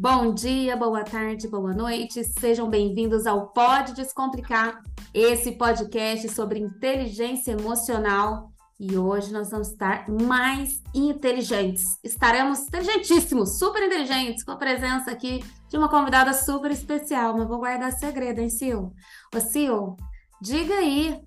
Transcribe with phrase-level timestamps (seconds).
[0.00, 2.22] Bom dia, boa tarde, boa noite.
[2.22, 4.80] Sejam bem-vindos ao Pode Descomplicar,
[5.12, 8.52] esse podcast sobre inteligência emocional.
[8.78, 11.98] E hoje nós vamos estar mais inteligentes.
[12.04, 17.36] Estaremos inteligentíssimos, super inteligentes, com a presença aqui de uma convidada super especial.
[17.36, 18.94] Mas vou guardar segredo, hein, Sil?
[19.34, 19.98] Ô, Sil,
[20.40, 21.20] diga aí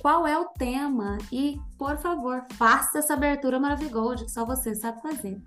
[0.00, 5.00] qual é o tema e, por favor, faça essa abertura maravilhosa que só você sabe
[5.00, 5.40] fazer.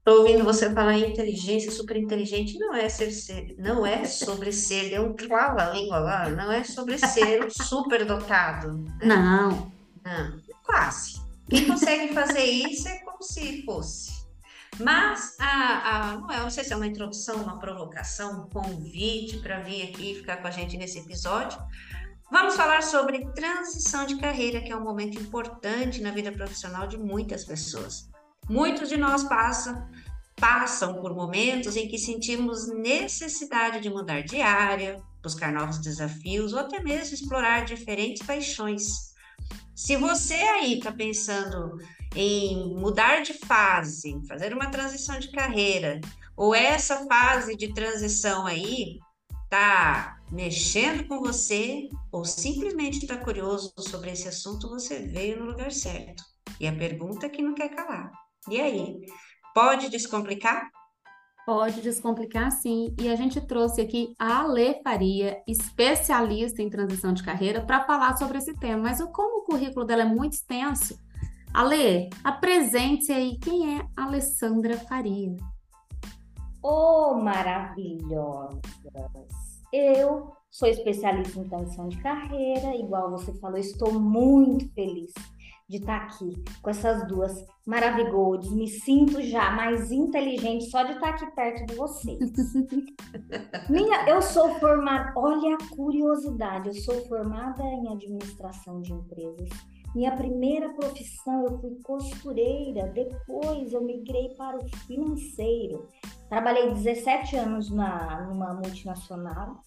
[0.00, 4.50] Estou ouvindo você falar em inteligência, super inteligente, não é ser, ser não é sobre
[4.50, 8.78] ser, deu um trava-língua lá, não é sobre ser super dotado.
[8.78, 9.04] Né?
[9.04, 9.70] Não.
[10.02, 11.20] Não, quase.
[11.50, 14.20] Quem consegue fazer isso é como se fosse.
[14.78, 19.38] Mas a, a, não, é, não sei se é uma introdução, uma provocação, um convite
[19.40, 21.58] para vir aqui ficar com a gente nesse episódio.
[22.32, 26.96] Vamos falar sobre transição de carreira, que é um momento importante na vida profissional de
[26.96, 28.08] muitas pessoas.
[28.48, 29.88] Muitos de nós passam,
[30.36, 36.60] passam por momentos em que sentimos necessidade de mudar de área, buscar novos desafios ou
[36.60, 39.10] até mesmo explorar diferentes paixões.
[39.74, 41.78] Se você aí está pensando
[42.14, 46.00] em mudar de fase, fazer uma transição de carreira,
[46.36, 48.98] ou essa fase de transição aí
[49.44, 55.72] está mexendo com você, ou simplesmente está curioso sobre esse assunto, você veio no lugar
[55.72, 56.22] certo.
[56.58, 58.10] E a pergunta é que não quer calar.
[58.48, 59.00] E aí,
[59.54, 60.70] pode descomplicar?
[61.44, 62.94] Pode descomplicar sim.
[63.00, 68.16] E a gente trouxe aqui a Ale Faria, especialista em transição de carreira, para falar
[68.16, 68.84] sobre esse tema.
[68.84, 70.98] Mas como o currículo dela é muito extenso,
[71.52, 75.34] Ale, apresente aí quem é Alessandra Faria.
[76.62, 78.60] Oh, maravilhosas!
[79.72, 85.12] Eu sou especialista em transição de carreira, igual você falou, estou muito feliz
[85.70, 88.50] de estar tá aqui com essas duas maravilhosas.
[88.50, 92.18] Me sinto já mais inteligente só de estar tá aqui perto de vocês.
[93.70, 99.48] Minha, eu sou formada, olha a curiosidade, eu sou formada em administração de empresas.
[99.94, 105.86] Minha primeira profissão, eu fui costureira, depois eu migrei para o financeiro.
[106.28, 109.62] Trabalhei 17 anos na, numa multinacional,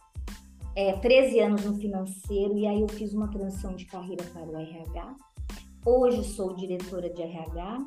[0.75, 4.57] é, 13 anos no financeiro, e aí eu fiz uma transição de carreira para o
[4.57, 5.15] RH.
[5.85, 7.85] Hoje sou diretora de RH,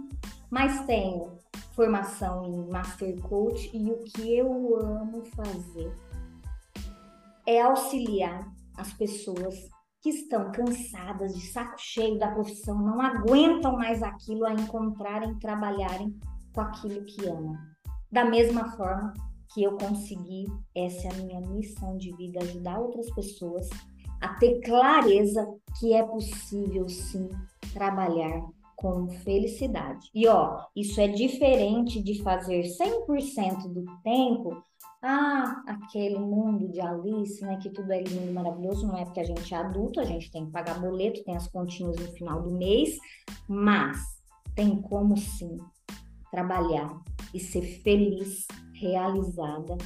[0.51, 1.39] mas tenho
[1.73, 5.91] formação em Master Coach e o que eu amo fazer
[7.47, 9.55] é auxiliar as pessoas
[10.03, 16.15] que estão cansadas, de saco cheio da profissão, não aguentam mais aquilo a encontrarem, trabalharem
[16.55, 17.57] com aquilo que amam.
[18.13, 19.15] Da mesma forma
[19.55, 23.71] que eu consegui, essa é a minha missão de vida, ajudar outras pessoas
[24.21, 25.47] a ter clareza
[25.79, 27.31] que é possível sim
[27.77, 28.43] trabalhar
[28.75, 30.09] com felicidade.
[30.15, 34.63] E ó, isso é diferente de fazer 100% do tempo
[35.03, 39.25] ah, aquele mundo de Alice, né, que tudo é lindo maravilhoso, não é porque a
[39.25, 42.51] gente é adulto, a gente tem que pagar boleto, tem as continhas no final do
[42.51, 42.99] mês,
[43.47, 43.99] mas
[44.55, 45.59] tem como sim
[46.31, 46.99] trabalhar
[47.33, 49.77] e ser feliz, realizada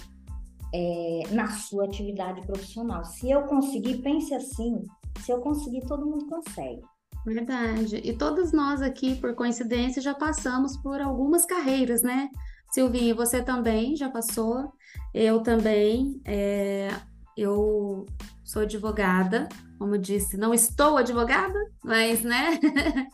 [0.72, 3.04] é, na sua atividade profissional.
[3.04, 4.84] Se eu conseguir, pense assim,
[5.18, 6.82] se eu conseguir, todo mundo consegue.
[7.24, 8.00] Verdade.
[8.02, 12.28] E todos nós aqui, por coincidência, já passamos por algumas carreiras, né?
[12.72, 14.72] Silvinha, você também já passou,
[15.12, 16.20] eu também.
[16.24, 16.88] É,
[17.36, 18.06] eu
[18.44, 19.48] sou advogada,
[19.78, 22.58] como disse, não estou advogada, mas, né?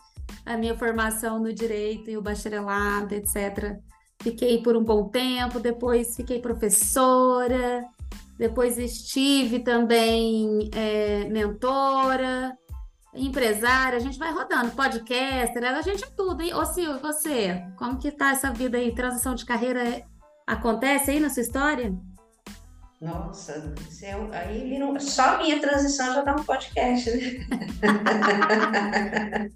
[0.45, 3.77] a minha formação no direito e o bacharelado, etc.
[4.21, 7.85] Fiquei por um bom tempo, depois fiquei professora,
[8.37, 12.57] depois estive também é, mentora,
[13.13, 16.53] empresária, a gente vai rodando, podcaster, a gente é tudo, hein?
[16.53, 18.93] Ô Silvio, você, como que tá essa vida aí?
[18.93, 20.05] Transição de carreira
[20.45, 21.95] acontece aí na sua história?
[22.99, 27.45] Nossa, é aí viram, só a minha transição já tá no podcast, né?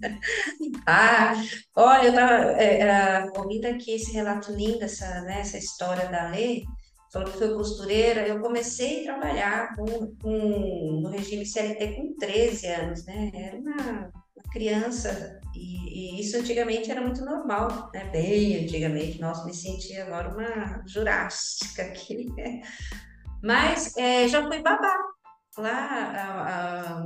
[0.86, 1.34] ah,
[1.74, 6.62] olha, eu tava é, ouvindo aqui esse relato lindo, essa, né, essa história da lei,
[7.12, 12.66] falou que foi costureira, eu comecei a trabalhar com, com, no regime CLT com 13
[12.68, 13.30] anos, né?
[13.34, 14.12] Era uma,
[14.52, 18.04] criança, e, e, isso antigamente era muito normal, né?
[18.10, 22.26] Bem antigamente, nossa, me sentia agora uma jurássica aqui?
[23.42, 24.94] Mas é, já fui babá.
[25.58, 27.02] Lá, a, a,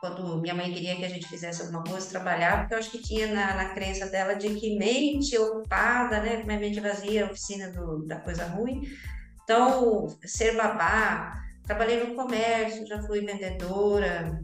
[0.00, 3.02] quando minha mãe queria que a gente fizesse alguma coisa, trabalhar, porque eu acho que
[3.02, 6.42] tinha na, na crença dela de que mente ocupada, né?
[6.44, 8.82] Minha mente vazia, oficina do, da coisa ruim.
[9.44, 14.42] Então, ser babá, trabalhei no comércio, já fui vendedora,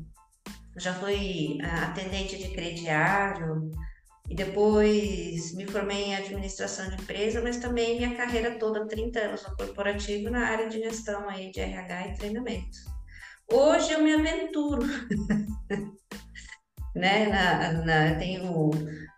[0.77, 3.71] já fui ah, atendente de crediário,
[4.31, 9.43] e depois me formei em administração de empresa, mas também minha carreira toda, 30 anos
[9.43, 12.79] no corporativo, na área de gestão aí de RH e treinamento.
[13.53, 14.87] Hoje eu me aventuro,
[16.95, 17.27] né?
[17.27, 18.71] Na, na, tenho,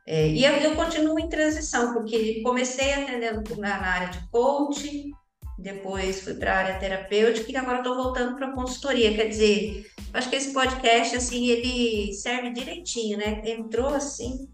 [0.07, 5.11] é, e eu, eu, continuo em transição, porque comecei atendendo na, na área de coaching,
[5.59, 9.15] depois fui para a área terapêutica e agora estou voltando para a consultoria.
[9.15, 13.43] Quer dizer, acho que esse podcast, assim, ele serve direitinho, né?
[13.45, 14.49] Entrou assim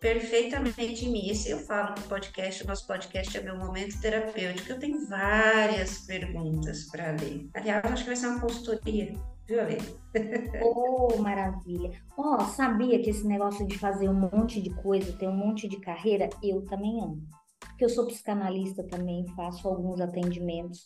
[0.00, 1.28] perfeitamente em mim.
[1.28, 4.70] Esse eu falo no podcast, o nosso podcast é meu momento terapêutico.
[4.70, 7.48] Eu tenho várias perguntas para ler.
[7.54, 9.12] Aliás, acho que vai ser uma consultoria,
[9.46, 9.78] viu, Ale?
[10.62, 11.92] Oh, maravilha.
[12.16, 15.68] Ó, oh, sabia que esse negócio de fazer um monte de coisa, ter um monte
[15.68, 17.22] de carreira, eu também amo.
[17.78, 20.84] Porque eu sou psicanalista também, faço alguns atendimentos.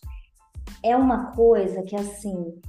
[0.82, 2.60] É uma coisa que, assim,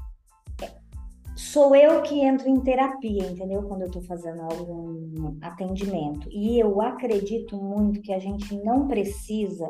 [1.36, 3.64] sou eu que entro em terapia, entendeu?
[3.64, 6.30] Quando eu estou fazendo algum atendimento.
[6.32, 9.70] E eu acredito muito que a gente não precisa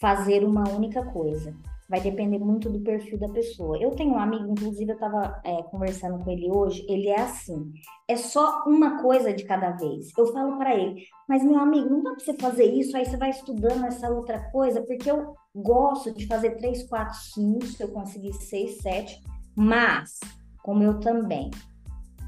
[0.00, 1.54] fazer uma única coisa.
[1.88, 3.78] Vai depender muito do perfil da pessoa.
[3.78, 7.72] Eu tenho um amigo, inclusive eu estava é, conversando com ele hoje, ele é assim,
[8.08, 10.10] é só uma coisa de cada vez.
[10.18, 13.16] Eu falo para ele, mas meu amigo, não dá para você fazer isso, aí você
[13.16, 17.88] vai estudando essa outra coisa, porque eu gosto de fazer três, quatro, cinco, se eu
[17.88, 19.20] conseguir seis, sete,
[19.54, 20.18] mas
[20.62, 21.50] como eu também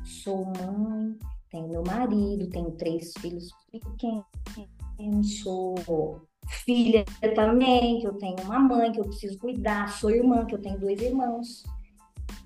[0.04, 1.18] sou mãe,
[1.50, 5.74] tenho meu marido, tenho três filhos pequenos, sou
[6.48, 7.04] filha
[7.34, 10.78] também, que eu tenho uma mãe que eu preciso cuidar, sou irmã, que eu tenho
[10.78, 11.64] dois irmãos.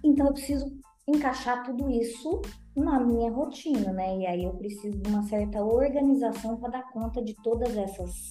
[0.03, 0.67] Então eu preciso
[1.07, 2.43] encaixar tudo isso
[2.77, 4.19] na minha rotina, né?
[4.19, 8.31] E aí eu preciso de uma certa organização para dar conta de todas essas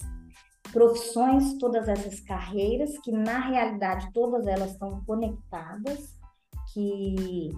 [0.72, 6.20] profissões, todas essas carreiras, que na realidade todas elas estão conectadas
[6.74, 7.52] que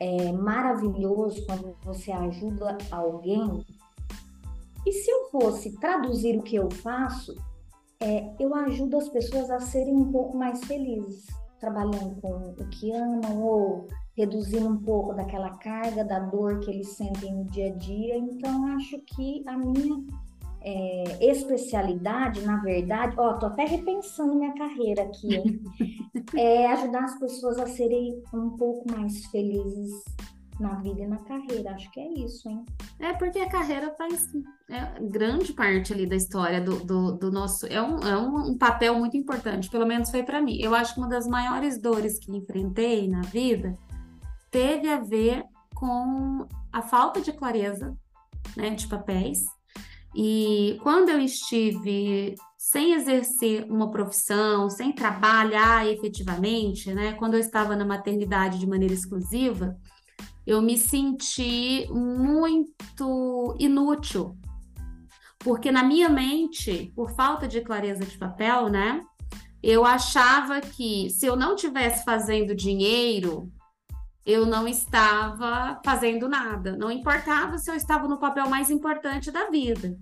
[0.00, 3.64] é maravilhoso quando você ajuda alguém.
[4.86, 7.36] E se eu fosse traduzir o que eu faço,
[8.00, 11.26] é, eu ajudo as pessoas a serem um pouco mais felizes,
[11.60, 13.86] trabalhando com o que amam ou
[14.16, 18.16] reduzindo um pouco daquela carga, da dor que eles sentem no dia a dia.
[18.16, 20.04] Então, acho que a minha
[20.60, 25.62] é, especialidade, na verdade, ó, tô até repensando minha carreira aqui, hein?
[26.36, 30.04] é ajudar as pessoas a serem um pouco mais felizes
[30.62, 31.72] na vida e na carreira.
[31.72, 32.64] Acho que é isso, hein?
[32.98, 34.28] É porque a carreira faz
[34.70, 37.66] é, grande parte ali da história do, do, do nosso.
[37.66, 40.56] É, um, é um, um, papel muito importante, pelo menos foi para mim.
[40.60, 43.74] Eu acho que uma das maiores dores que enfrentei na vida
[44.50, 45.44] teve a ver
[45.74, 47.96] com a falta de clareza
[48.56, 49.44] né, de papéis
[50.14, 57.74] e quando eu estive sem exercer uma profissão, sem trabalhar efetivamente, né, quando eu estava
[57.74, 59.76] na maternidade de maneira exclusiva,
[60.46, 64.36] eu me senti muito inútil.
[65.38, 69.02] Porque na minha mente, por falta de clareza de papel, né,
[69.62, 73.50] eu achava que se eu não tivesse fazendo dinheiro,
[74.24, 76.76] eu não estava fazendo nada.
[76.76, 79.96] Não importava se eu estava no papel mais importante da vida.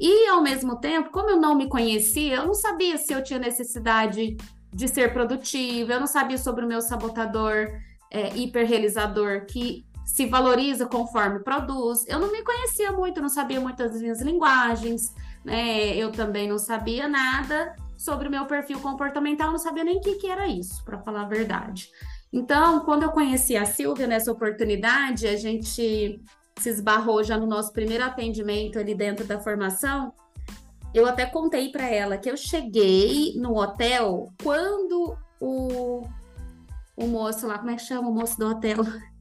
[0.00, 3.38] E, ao mesmo tempo, como eu não me conhecia, eu não sabia se eu tinha
[3.38, 4.36] necessidade
[4.72, 7.68] de ser produtiva, eu não sabia sobre o meu sabotador
[8.14, 12.06] é, hiperrealizador que se valoriza conforme produz.
[12.06, 15.12] Eu não me conhecia muito, não sabia muitas das minhas linguagens,
[15.44, 15.96] né?
[15.96, 20.14] Eu também não sabia nada sobre o meu perfil comportamental, não sabia nem o que,
[20.14, 21.88] que era isso, para falar a verdade.
[22.32, 26.20] Então, quando eu conheci a Silvia nessa oportunidade, a gente
[26.58, 30.12] se esbarrou já no nosso primeiro atendimento ali dentro da formação.
[30.92, 36.06] Eu até contei para ela que eu cheguei no hotel quando o,
[36.96, 38.76] o moço lá, como é que chama o moço do hotel?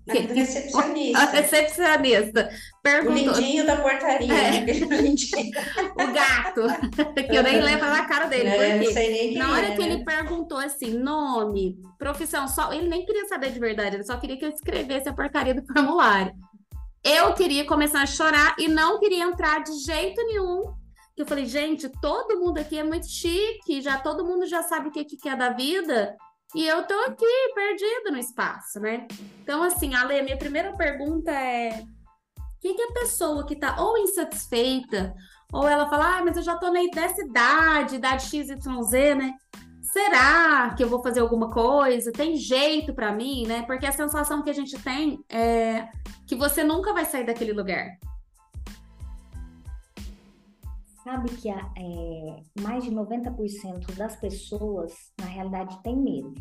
[0.09, 1.19] A recepcionista.
[1.19, 2.49] A recepcionista.
[2.81, 3.33] Perguntou...
[3.33, 4.33] O lindinho da portaria.
[4.33, 4.65] É.
[5.93, 6.61] O gato.
[7.13, 8.49] que eu nem lembro da cara dele.
[8.49, 9.93] É, porque nem na hora é, que né?
[9.93, 14.37] ele perguntou assim, nome, profissão, só ele nem queria saber de verdade, ele só queria
[14.37, 16.33] que eu escrevesse a porcaria do formulário.
[17.03, 20.73] Eu queria começar a chorar e não queria entrar de jeito nenhum.
[21.15, 24.91] Eu falei, gente, todo mundo aqui é muito chique, já todo mundo já sabe o
[24.91, 26.15] que, que é da vida.
[26.55, 29.07] E eu tô aqui, perdida no espaço, né?
[29.41, 31.83] Então, assim, Ale, minha primeira pergunta é:
[32.37, 35.13] o que, que a pessoa que tá ou insatisfeita,
[35.51, 39.33] ou ela fala, ah, mas eu já tô nessa idade, idade XYZ, né?
[39.81, 42.11] Será que eu vou fazer alguma coisa?
[42.11, 43.63] Tem jeito para mim, né?
[43.63, 45.87] Porque a sensação que a gente tem é
[46.25, 47.87] que você nunca vai sair daquele lugar.
[51.03, 56.33] Sabe que a, é, mais de 90% das pessoas, na realidade, tem medo.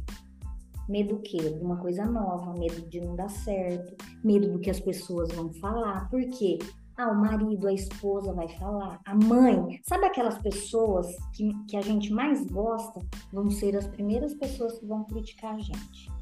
[0.88, 1.38] Medo do quê?
[1.38, 5.52] De uma coisa nova, medo de não dar certo, medo do que as pessoas vão
[5.54, 6.09] falar.
[6.09, 6.61] Por quê?
[6.97, 9.81] Ah, o marido, a esposa vai falar, a mãe.
[9.83, 13.00] Sabe aquelas pessoas que, que a gente mais gosta
[13.33, 16.12] vão ser as primeiras pessoas que vão criticar a gente.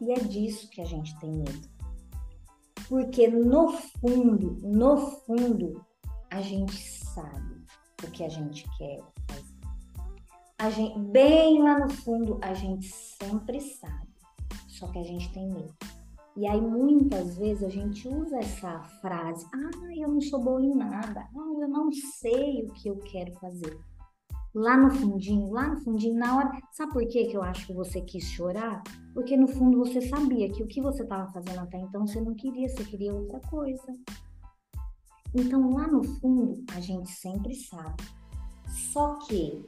[0.00, 1.68] E é disso que a gente tem medo.
[2.88, 5.84] Porque no fundo, no fundo,
[6.30, 7.53] a gente sabe
[8.04, 9.00] o que a gente quer.
[10.58, 14.08] A gente, bem lá no fundo, a gente sempre sabe.
[14.68, 15.74] Só que a gente tem medo.
[16.36, 20.74] E aí muitas vezes a gente usa essa frase: "Ah, eu não sou boa em
[20.74, 21.20] nada.
[21.20, 23.78] Ah, eu não sei o que eu quero fazer".
[24.54, 27.72] Lá no fundinho, lá no fundinho, na hora, sabe por que que eu acho que
[27.72, 28.82] você quis chorar?
[29.12, 32.34] Porque no fundo você sabia que o que você estava fazendo até então você não
[32.34, 33.92] queria, você queria outra coisa.
[35.34, 38.04] Então lá no fundo a gente sempre sabe.
[38.68, 39.64] Só que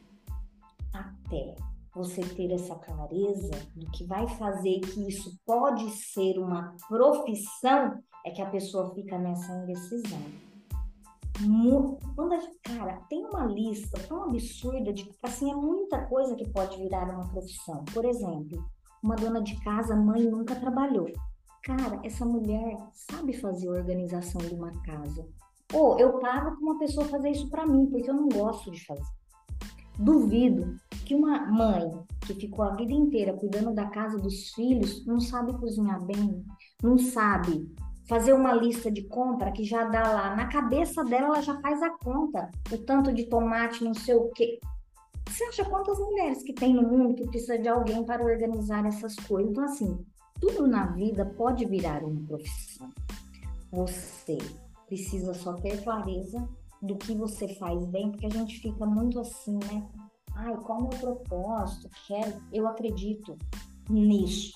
[0.93, 1.57] até
[1.95, 8.31] você ter essa clareza do que vai fazer que isso pode ser uma profissão, é
[8.31, 10.21] que a pessoa fica nessa indecisão.
[12.15, 16.77] Quando a cara, tem uma lista tão absurda de assim, é muita coisa que pode
[16.79, 17.85] virar uma profissão.
[17.93, 18.65] Por exemplo,
[19.03, 21.11] uma dona de casa, mãe, nunca trabalhou.
[21.63, 25.27] Cara, essa mulher sabe fazer organização de uma casa.
[25.73, 28.85] Ou eu pago para uma pessoa fazer isso para mim, porque eu não gosto de
[28.85, 29.17] fazer.
[29.99, 31.91] Duvido que uma mãe
[32.27, 36.45] que ficou a vida inteira cuidando da casa dos filhos não sabe cozinhar bem,
[36.83, 37.67] não sabe
[38.09, 41.83] fazer uma lista de compra que já dá lá na cabeça dela, ela já faz
[41.83, 44.61] a conta, o tanto de tomate, não sei o quê.
[45.29, 49.17] Você acha quantas mulheres que tem no mundo que precisa de alguém para organizar essas
[49.17, 49.51] coisas?
[49.51, 49.99] Então, assim,
[50.41, 52.89] tudo na vida pode virar uma profissão.
[53.73, 54.39] Você
[54.87, 56.49] precisa só ter clareza
[56.83, 59.89] do que você faz bem, porque a gente fica muito assim, né?
[60.35, 61.91] Ai, qual é o meu propósito?
[62.07, 63.37] Quero, eu acredito
[63.89, 64.53] nisso.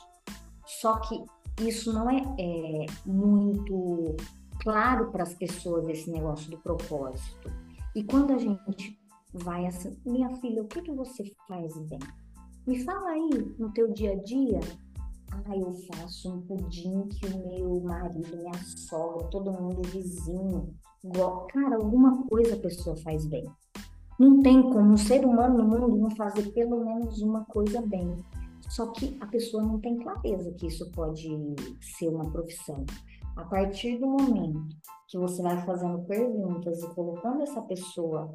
[0.67, 1.25] Só que
[1.61, 4.17] isso não é, é muito
[4.61, 7.51] claro para as pessoas esse negócio do propósito.
[7.95, 8.99] E quando a gente
[9.33, 11.99] vai assim, minha filha, o que que você faz bem?
[12.67, 14.61] Me fala aí no teu dia a dia.
[15.33, 20.75] Ah, eu faço um pudim que o meu marido, minha sogra, todo mundo vizinho
[21.49, 23.51] Cara, alguma coisa a pessoa faz bem.
[24.19, 28.15] Não tem como um ser humano no mundo não fazer pelo menos uma coisa bem.
[28.69, 31.27] Só que a pessoa não tem clareza que isso pode
[31.81, 32.85] ser uma profissão.
[33.35, 34.77] A partir do momento
[35.09, 38.35] que você vai fazendo perguntas e colocando essa pessoa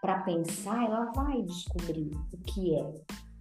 [0.00, 2.94] para pensar, ela vai descobrir o que é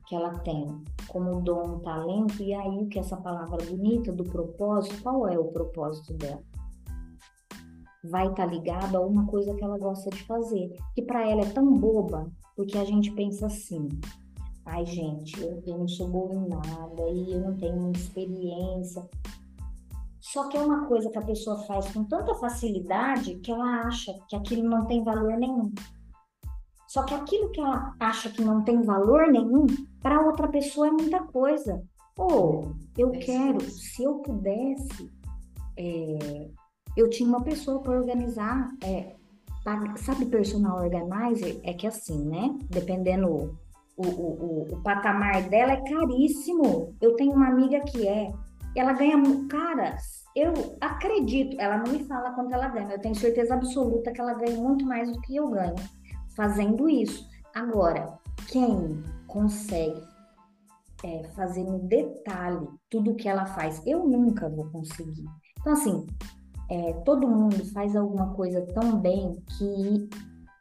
[0.07, 0.65] que ela tem
[1.07, 5.45] como dom, talento, e aí o que essa palavra bonita do propósito, qual é o
[5.45, 6.41] propósito dela?
[8.09, 11.41] vai estar tá ligado a uma coisa que ela gosta de fazer, que para ela
[11.41, 13.87] é tão boba, porque a gente pensa assim:
[14.65, 19.07] ai, gente, eu, eu não sou boa em nada e eu não tenho experiência.
[20.19, 24.13] Só que é uma coisa que a pessoa faz com tanta facilidade que ela acha
[24.27, 25.71] que aquilo não tem valor nenhum.
[26.87, 29.67] Só que aquilo que ela acha que não tem valor nenhum,
[30.01, 31.83] para outra pessoa é muita coisa.
[32.17, 35.11] Ou eu quero, se eu pudesse
[35.77, 36.49] é,
[36.95, 39.13] eu tinha uma pessoa para organizar, é,
[39.97, 41.59] sabe, personal organizer?
[41.63, 42.57] É que assim, né?
[42.69, 43.57] Dependendo
[43.95, 46.95] o, o, o, o, patamar dela é caríssimo.
[46.99, 48.33] Eu tenho uma amiga que é,
[48.75, 49.95] ela ganha, cara,
[50.35, 54.33] eu acredito, ela não me fala quanto ela ganha, eu tenho certeza absoluta que ela
[54.33, 55.75] ganha muito mais do que eu ganho
[56.37, 57.27] fazendo isso.
[57.53, 60.01] Agora, quem consegue
[61.03, 65.25] é, fazer no detalhe tudo que ela faz, eu nunca vou conseguir.
[65.59, 66.05] Então, assim,
[66.69, 70.09] é, todo mundo faz alguma coisa tão bem que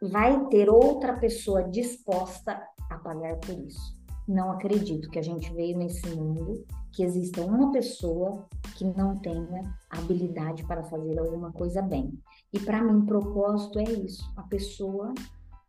[0.09, 3.95] vai ter outra pessoa disposta a pagar por isso.
[4.27, 9.63] Não acredito que a gente veio nesse mundo que exista uma pessoa que não tenha
[9.91, 12.19] habilidade para fazer alguma coisa bem.
[12.53, 15.13] E para mim, propósito é isso: a pessoa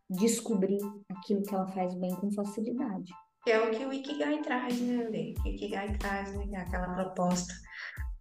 [0.08, 0.78] descobrir
[1.10, 3.12] aquilo que ela faz bem com facilidade.
[3.46, 5.34] É o que o Ikigai traz, né, Lê?
[5.44, 7.52] O Ikigai traz né, aquela proposta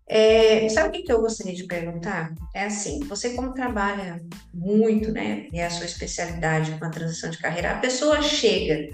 [0.10, 2.34] é, sabe o que eu gostaria de perguntar?
[2.56, 4.22] É assim, você como trabalha
[4.54, 8.88] muito, né, e é a sua especialidade com a transição de carreira, a pessoa chega,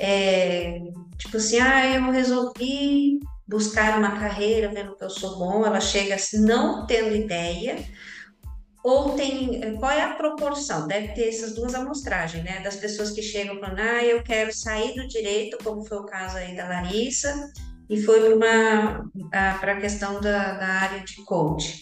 [0.00, 0.80] é,
[1.18, 6.14] tipo assim, ah, eu resolvi buscar uma carreira, vendo que eu sou bom, ela chega
[6.14, 7.76] assim, não tendo ideia,
[8.82, 10.86] ou tem, qual é a proporção?
[10.86, 14.94] Deve ter essas duas amostragens, né, das pessoas que chegam falando, ah, eu quero sair
[14.94, 17.50] do direito, como foi o caso aí da Larissa,
[17.90, 21.80] e foi para a questão da, da, área de coach.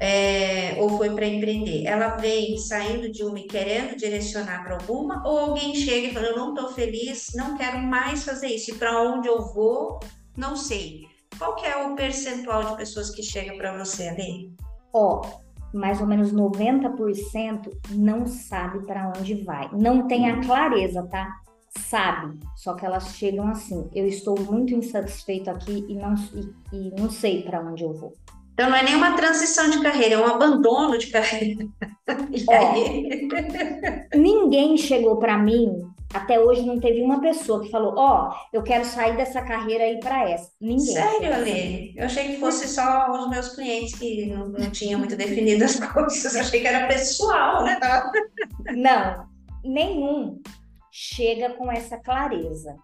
[0.00, 1.86] É, ou foi para empreender?
[1.86, 6.26] Ela vem saindo de uma e querendo direcionar para alguma, ou alguém chega e fala:
[6.26, 10.00] Eu não estou feliz, não quero mais fazer isso, e para onde eu vou,
[10.36, 11.02] não sei.
[11.38, 14.52] Qual que é o percentual de pessoas que chega para você ali?
[14.92, 15.43] Ó,
[15.74, 19.68] mais ou menos 90% não sabe para onde vai.
[19.72, 21.28] Não tem a clareza, tá?
[21.76, 27.00] Sabe, só que elas chegam assim: eu estou muito insatisfeito aqui e não, e, e
[27.00, 28.14] não sei para onde eu vou.
[28.52, 31.66] Então não é nem uma transição de carreira, é um abandono de carreira.
[32.48, 35.82] Ó, ninguém chegou para mim,
[36.14, 39.82] até hoje não teve uma pessoa que falou: Ó, oh, eu quero sair dessa carreira
[39.82, 40.50] aí para essa.
[40.60, 40.94] Ninguém.
[40.94, 41.92] Sério, Ale?
[41.96, 45.80] Eu achei que fosse só os meus clientes que não, não tinham muito definido as
[45.92, 46.34] coisas.
[46.34, 47.78] Eu achei que era pessoal, né?
[48.76, 49.26] Não,
[49.64, 50.40] nenhum
[50.92, 52.76] chega com essa clareza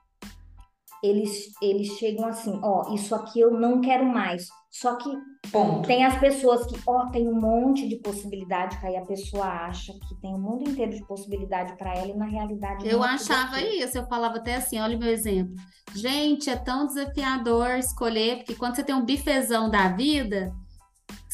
[1.02, 4.46] eles, eles chegam assim, ó, isso aqui eu não quero mais.
[4.70, 5.10] Só que
[5.50, 5.86] Ponto.
[5.86, 9.92] tem as pessoas que, ó, tem um monte de possibilidade, que aí a pessoa acha
[9.92, 13.60] que tem um mundo inteiro de possibilidade para ela e na realidade Eu é achava
[13.60, 15.54] isso, eu falava até assim, olha o meu exemplo.
[15.92, 20.52] Gente, é tão desafiador escolher, porque quando você tem um bifezão da vida,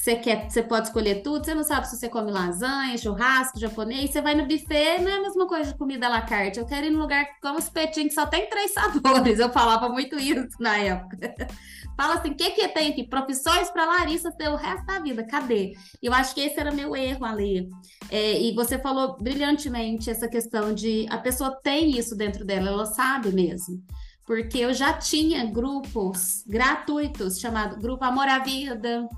[0.07, 4.11] você quer, você pode escolher tudo, você não sabe se você come lasanha, churrasco, japonês,
[4.11, 6.61] você vai no buffet, não é a mesma coisa de comida à la carte.
[6.61, 9.41] Eu quero ir num lugar que come espetinho que só tem três sabores.
[9.41, 11.35] Eu falava muito isso na época.
[11.99, 13.09] Fala assim, o que que tem aqui?
[13.09, 15.73] Profissões para Larissa ter o resto da vida, cadê?
[16.01, 17.69] Eu acho que esse era meu erro ali.
[18.09, 22.87] É, e você falou brilhantemente essa questão de a pessoa tem isso dentro dela, ela
[22.87, 23.83] sabe mesmo
[24.27, 29.09] porque eu já tinha grupos gratuitos chamado Grupo Amor à Vida,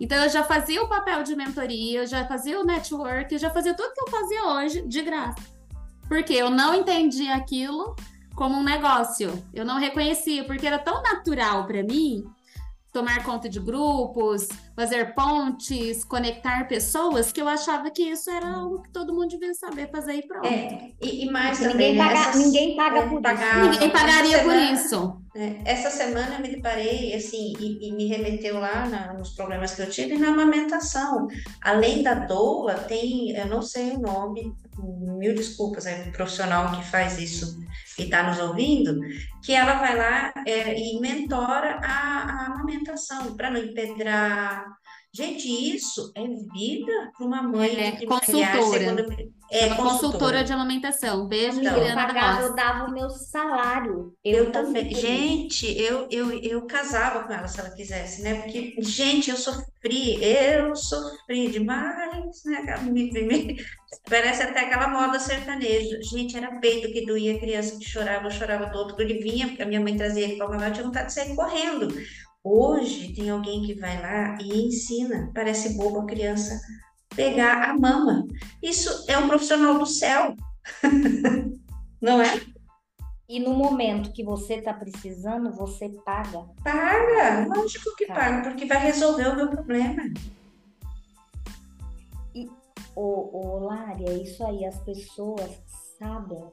[0.00, 3.50] então eu já fazia o papel de mentoria, eu já fazia o network, eu já
[3.50, 5.42] fazia tudo que eu fazia hoje de graça.
[6.08, 7.96] Porque eu não entendia aquilo
[8.34, 9.42] como um negócio.
[9.52, 12.24] Eu não reconhecia, porque era tão natural para mim
[12.92, 18.82] tomar conta de grupos, fazer pontes, conectar pessoas, que eu achava que isso era algo
[18.82, 20.46] que todo mundo devia saber fazer e pronto.
[20.46, 23.70] É, e, e mais ninguém também, paga, essas, ninguém paga é, por pagar, isso.
[23.70, 25.22] Ninguém pagaria semana, por isso.
[25.34, 29.74] É, essa semana eu me deparei, assim, e, e me remeteu lá na, nos problemas
[29.74, 31.26] que eu tive na amamentação.
[31.62, 36.84] Além da doula, tem, eu não sei o nome, mil desculpas, é um profissional que
[36.84, 37.58] faz isso
[37.96, 39.00] que está nos ouvindo,
[39.42, 44.65] que ela vai lá é, e mentora a, a amamentação, para não empedrar.
[45.16, 48.84] Gente, isso é vida para uma mãe é, de consultora.
[48.84, 49.00] Segundo,
[49.50, 49.76] é, consultora.
[49.76, 51.26] consultora de amamentação.
[51.26, 54.12] Beijo, então, eu pagava, eu dava o meu salário.
[54.22, 54.94] Eu, eu também.
[54.94, 58.42] Gente, eu, eu, eu casava com ela se ela quisesse, né?
[58.42, 62.76] Porque, gente, eu sofri, eu sofri demais, né?
[62.82, 63.56] Me, me,
[64.10, 65.98] parece até aquela moda sertaneja.
[66.02, 69.00] Gente, era peito que doía, criança que chorava, eu chorava todo.
[69.00, 71.88] Ele vinha, a minha mãe trazia ele para mamar, eu tinha vontade de sair correndo.
[72.48, 75.32] Hoje tem alguém que vai lá e ensina.
[75.34, 76.60] Parece bobo a criança
[77.08, 78.24] pegar a mama.
[78.62, 80.32] Isso é um profissional do céu,
[82.00, 82.40] não é?
[83.28, 86.46] E no momento que você está precisando, você paga.
[86.62, 90.04] Paga, lógico que paga, porque vai resolver o meu problema.
[92.32, 92.48] E,
[92.94, 95.50] ô, ô Lari, é isso aí, as pessoas
[95.98, 96.44] sabem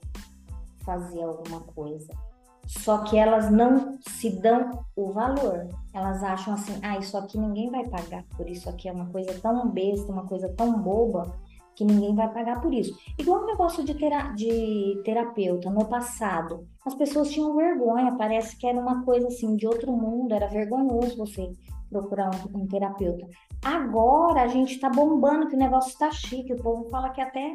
[0.83, 2.32] fazer alguma coisa.
[2.65, 5.67] Só que elas não se dão o valor.
[5.93, 9.33] Elas acham assim, ah, isso aqui ninguém vai pagar por isso aqui é uma coisa
[9.39, 11.33] tão besta, uma coisa tão boba
[11.75, 12.95] que ninguém vai pagar por isso.
[13.17, 18.67] Igual o negócio de, tera de terapeuta no passado, as pessoas tinham vergonha, parece que
[18.67, 21.51] era uma coisa assim de outro mundo, era vergonhoso você
[21.89, 23.27] procurar um, um terapeuta.
[23.63, 27.51] Agora a gente tá bombando que o negócio está chique, o povo fala que até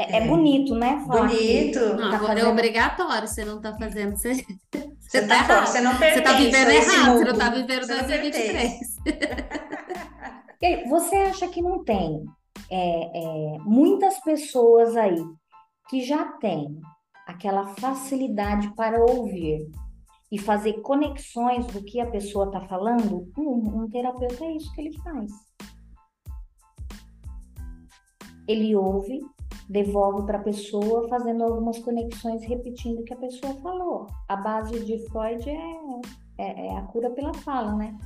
[0.00, 1.04] é, é, bonito, né?
[1.06, 1.78] Falar bonito.
[1.78, 2.46] Não, tá agora é fazendo...
[2.46, 4.16] é obrigatório, você não tá fazendo.
[4.16, 4.46] Você,
[4.98, 6.18] você, tá, tá você não pertence.
[6.18, 8.80] Você tá vivendo errado, você não tá vivendo 2023.
[10.88, 12.24] você acha que não tem
[12.70, 15.22] é, é, muitas pessoas aí
[15.88, 16.80] que já têm
[17.26, 19.70] aquela facilidade para ouvir
[20.32, 23.30] e fazer conexões do que a pessoa está falando?
[23.36, 25.30] Um, um terapeuta é isso que ele faz.
[28.48, 29.20] Ele ouve,
[29.70, 34.08] devolve para a pessoa, fazendo algumas conexões, repetindo o que a pessoa falou.
[34.28, 36.02] A base de Freud é,
[36.38, 37.96] é, é a cura pela fala, né?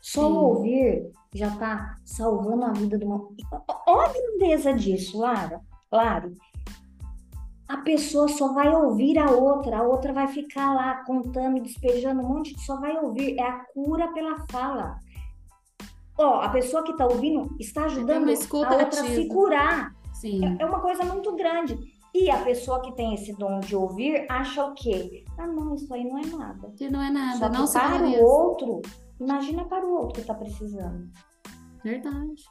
[0.00, 0.32] Só Sim.
[0.32, 3.22] ouvir já está salvando a vida de uma.
[3.86, 5.60] Olha a grandeza disso, Lara.
[5.92, 6.34] Lari.
[7.68, 12.28] A pessoa só vai ouvir a outra, a outra vai ficar lá contando, despejando um
[12.28, 13.38] monte, só vai ouvir.
[13.38, 14.98] É a cura pela fala.
[16.18, 19.99] Ó, a pessoa que está ouvindo está ajudando a outra a se curar.
[20.20, 20.44] Sim.
[20.44, 21.78] É, é uma coisa muito grande.
[22.14, 25.24] E a pessoa que tem esse dom de ouvir acha o quê?
[25.38, 26.72] Ah, não, isso aí não é nada.
[26.76, 27.38] Que não é nada.
[27.38, 28.82] Só não para o outro,
[29.18, 31.08] imagina para o outro que está precisando.
[31.82, 32.44] Verdade.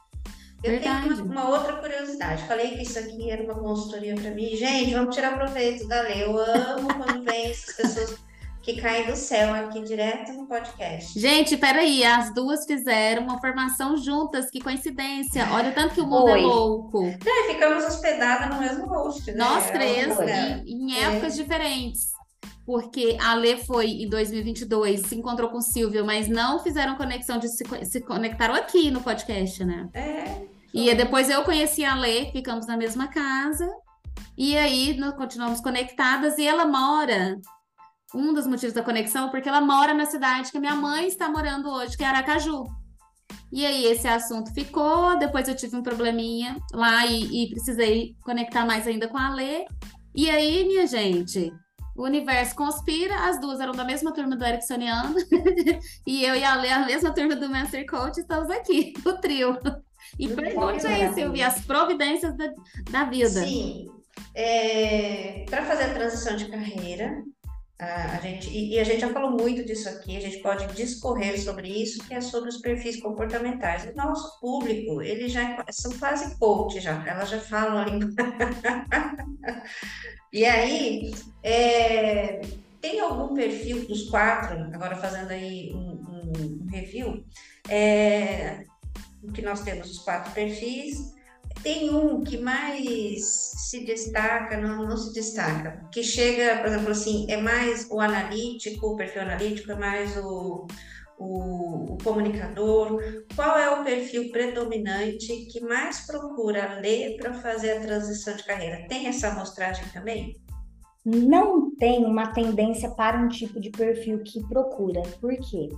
[0.62, 1.08] Eu Verdade.
[1.08, 2.42] tenho uma, uma, outra curiosidade.
[2.44, 4.56] Falei que isso aqui era uma consultoria para mim.
[4.56, 6.24] Gente, vamos tirar proveito da lei.
[6.24, 8.18] Eu amo quando vem essas pessoas
[8.62, 11.18] que cai do céu aqui direto no podcast.
[11.18, 15.48] Gente, peraí, as duas fizeram uma formação juntas, que coincidência.
[15.52, 16.42] Olha o tanto que o mundo é Foi.
[16.42, 17.04] louco.
[17.06, 19.38] É, ficamos hospedadas no mesmo host, né?
[19.38, 20.24] Nós É três, uma-
[20.66, 22.10] e, em épocas diferentes.
[22.66, 27.38] Porque a Lê foi em 2022, se encontrou com o Silvio, mas não fizeram conexão
[27.38, 29.88] de se, se conectaram aqui no podcast, né?
[29.94, 30.42] É,
[30.72, 33.66] E depois eu conheci a Lê, ficamos na mesma casa.
[34.38, 37.40] E aí nós continuamos conectadas e ela mora.
[38.14, 41.06] Um dos motivos da conexão é porque ela mora na cidade que a minha mãe
[41.06, 42.64] está morando hoje, que é Aracaju.
[43.52, 48.64] E aí esse assunto ficou, depois eu tive um probleminha lá e, e precisei conectar
[48.64, 49.64] mais ainda com a Lê.
[50.14, 51.52] E aí, minha gente,
[51.96, 55.14] o universo conspira, as duas eram da mesma turma do Ericksoniano,
[56.06, 59.56] e eu e a Lê, a mesma turma do Master Coach, estamos aqui, o trio.
[60.18, 61.12] E pergunte aí.
[61.14, 62.52] Silvia, as providências da,
[62.90, 63.44] da vida.
[63.44, 63.86] Sim,
[65.48, 67.22] para fazer a transição de carreira,
[67.80, 71.40] a, a gente, e, a gente já falou muito disso aqui, a gente pode discorrer
[71.40, 73.84] sobre isso, que é sobre os perfis comportamentais.
[73.84, 78.10] O nosso público, eles já são quase coach, já, elas já falam a língua.
[80.32, 81.12] E aí,
[81.42, 82.40] é,
[82.80, 87.24] tem algum perfil dos quatro, agora fazendo aí um, um- um review,
[87.68, 88.64] é,
[89.34, 91.14] que nós temos os quatro perfis,
[91.62, 97.26] tem um que mais se destaca, não, não se destaca, que chega, por exemplo, assim,
[97.28, 100.66] é mais o analítico, o perfil analítico, é mais o,
[101.18, 103.00] o, o comunicador.
[103.34, 108.86] Qual é o perfil predominante que mais procura ler para fazer a transição de carreira?
[108.88, 110.40] Tem essa amostragem também?
[111.04, 115.02] não tem uma tendência para um tipo de perfil que procura.
[115.20, 115.68] Por quê?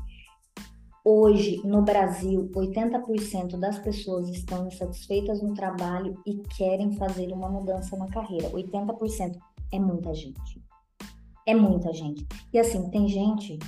[1.04, 7.96] Hoje, no Brasil, 80% das pessoas estão insatisfeitas no trabalho e querem fazer uma mudança
[7.96, 8.48] na carreira.
[8.50, 9.36] 80%
[9.72, 10.62] é muita gente.
[11.44, 12.24] É muita gente.
[12.52, 13.58] E assim, tem gente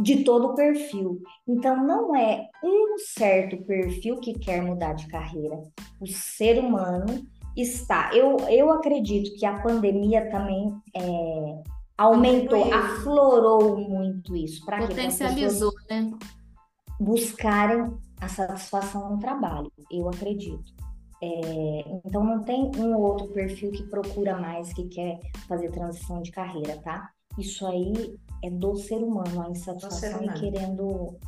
[0.00, 1.20] de todo perfil.
[1.46, 5.60] Então, não é um certo perfil que quer mudar de carreira.
[6.00, 8.10] O ser humano está.
[8.14, 11.62] Eu, eu acredito que a pandemia também é,
[11.96, 14.64] aumentou, aflorou muito isso.
[14.64, 16.12] Para Potencializou, né?
[16.98, 20.74] buscarem a satisfação no trabalho, eu acredito.
[21.22, 26.20] É, então não tem um ou outro perfil que procura mais, que quer fazer transição
[26.22, 27.10] de carreira, tá?
[27.38, 30.40] Isso aí é do ser humano, a insatisfação e humano.
[30.40, 31.18] querendo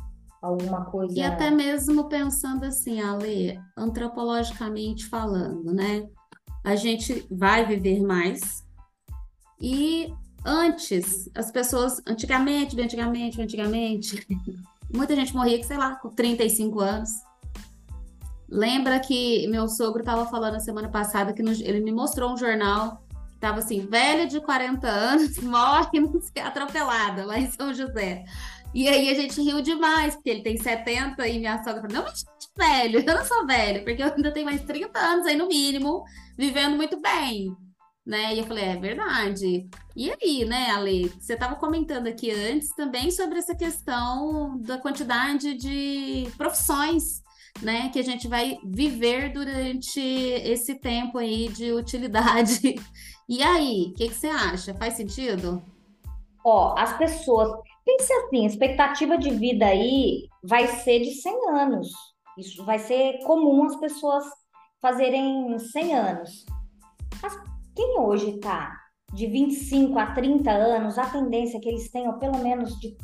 [0.41, 1.17] alguma coisa.
[1.17, 6.07] E até mesmo pensando assim, Ale, antropologicamente falando, né?
[6.63, 8.63] A gente vai viver mais.
[9.59, 10.13] E
[10.45, 14.27] antes, as pessoas, antigamente, antigamente, antigamente,
[14.93, 17.09] muita gente morria, sei lá, com 35 anos.
[18.47, 23.03] Lembra que meu sogro estava falando semana passada que no- ele me mostrou um jornal
[23.29, 25.99] que estava assim, velha de 40 anos, morre
[26.43, 28.25] atropelada lá em São José.
[28.73, 32.03] E aí a gente riu demais, porque ele tem 70 e minha sogra falou, não,
[32.03, 32.25] mas
[32.57, 36.03] velho, eu não sou velho, porque eu ainda tenho mais 30 anos aí no mínimo,
[36.37, 37.55] vivendo muito bem,
[38.09, 38.33] né?
[38.33, 39.69] E eu falei, é verdade.
[39.95, 45.53] E aí, né, Ale, você estava comentando aqui antes também sobre essa questão da quantidade
[45.53, 47.21] de profissões,
[47.61, 52.75] né, que a gente vai viver durante esse tempo aí de utilidade.
[53.31, 54.73] E aí, o que que você acha?
[54.73, 55.61] Faz sentido?
[56.43, 57.47] Ó, as pessoas.
[57.85, 61.89] Pense assim, a expectativa de vida aí vai ser de 100 anos.
[62.39, 64.25] Isso vai ser comum as pessoas
[64.81, 66.43] fazerem 100 anos.
[67.21, 67.48] As-
[67.79, 68.77] quem hoje está
[69.13, 72.97] de 25 a 30 anos, a tendência é que eles tenham pelo menos de,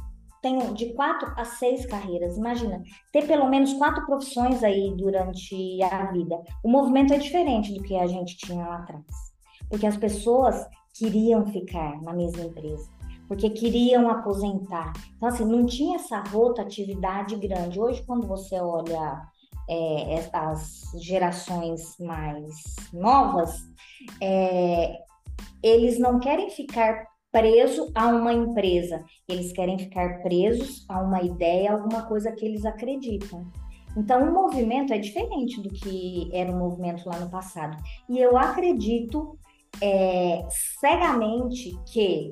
[0.73, 2.37] de 4 a 6 carreiras.
[2.37, 2.83] Imagina,
[3.13, 6.37] ter pelo menos quatro profissões aí durante a vida.
[6.61, 9.05] O movimento é diferente do que a gente tinha lá atrás.
[9.69, 12.93] Porque as pessoas queriam ficar na mesma empresa
[13.27, 14.93] porque queriam aposentar.
[15.17, 17.79] Então, assim, não tinha essa rotatividade grande.
[17.79, 19.19] Hoje, quando você olha
[19.69, 20.15] é,
[20.99, 22.53] gerações mais
[22.93, 23.57] novas,
[24.21, 24.97] é,
[25.61, 31.73] eles não querem ficar preso a uma empresa, eles querem ficar presos a uma ideia,
[31.73, 33.51] alguma coisa que eles acreditam.
[33.97, 37.77] Então, o movimento é diferente do que era o movimento lá no passado.
[38.09, 39.37] E eu acredito
[39.81, 40.45] é,
[40.79, 42.31] cegamente que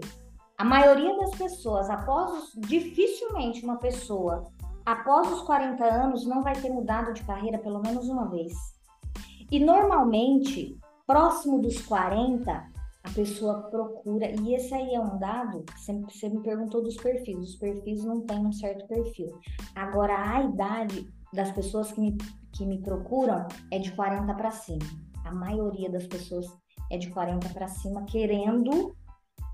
[0.58, 4.46] a maioria das pessoas, após dificilmente uma pessoa
[4.86, 8.54] após os 40 anos não vai ter mudado de carreira pelo menos uma vez.
[9.52, 12.52] E normalmente, próximo dos 40,
[13.04, 17.56] a pessoa procura, e esse aí é um dado, você, me perguntou dos perfis, os
[17.56, 19.28] perfis não têm um certo perfil.
[19.76, 22.18] Agora, a idade das pessoas que me,
[22.54, 24.86] que me procuram é de 40 para cima.
[25.26, 26.46] A maioria das pessoas
[26.90, 28.96] é de 40 para cima, querendo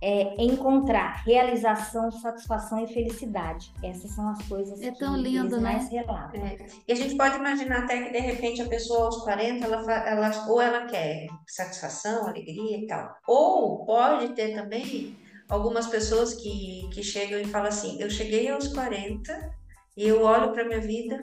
[0.02, 3.72] é encontrar realização, satisfação e felicidade.
[3.84, 5.74] Essas são as coisas é tão que lindo, eles né?
[5.74, 6.42] mais relatam.
[6.42, 6.58] É.
[6.88, 10.48] E a gente pode imaginar até que de repente a pessoa aos 40, ela, ela,
[10.48, 13.14] ou ela quer satisfação, alegria e tal.
[13.28, 15.18] Ou pode ter também
[15.50, 19.52] algumas pessoas que, que chegam e falam assim: eu cheguei aos 40
[19.98, 21.22] e eu olho para minha vida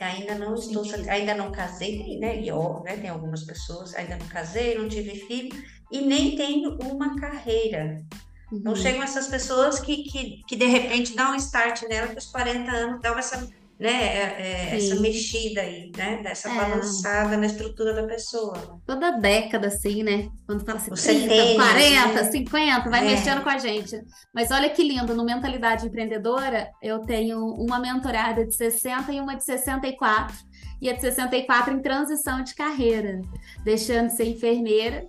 [0.00, 2.40] ainda não estou, ainda não casei, né?
[2.40, 2.96] E ó, né?
[2.96, 5.54] Tem algumas pessoas, ainda não casei, não tive filho
[5.92, 8.02] e nem tenho uma carreira.
[8.50, 8.58] Uhum.
[8.58, 12.26] Então chegam essas pessoas que, que, que de repente dão um start nela que os
[12.26, 13.48] 40 anos dão essa
[13.82, 16.54] né, é, é, essa mexida aí, né, dessa é.
[16.54, 18.80] balançada na estrutura da pessoa.
[18.86, 22.30] Toda década, assim, né, quando fala assim, 30, 70, 40, né?
[22.30, 23.10] 50, vai é.
[23.10, 24.00] mexendo com a gente.
[24.32, 29.34] Mas olha que lindo, no Mentalidade Empreendedora, eu tenho uma mentorada de 60 e uma
[29.34, 30.36] de 64,
[30.80, 33.20] e a de 64 em transição de carreira,
[33.64, 35.04] deixando de ser enfermeira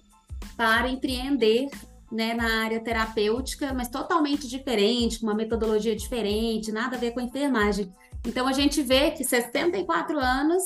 [0.56, 1.67] para empreender
[2.12, 7.19] né, na área terapêutica, mas totalmente diferente, com uma metodologia diferente, nada a ver com
[7.19, 7.91] a enfermagem.
[8.25, 10.63] Então a gente vê que 64 anos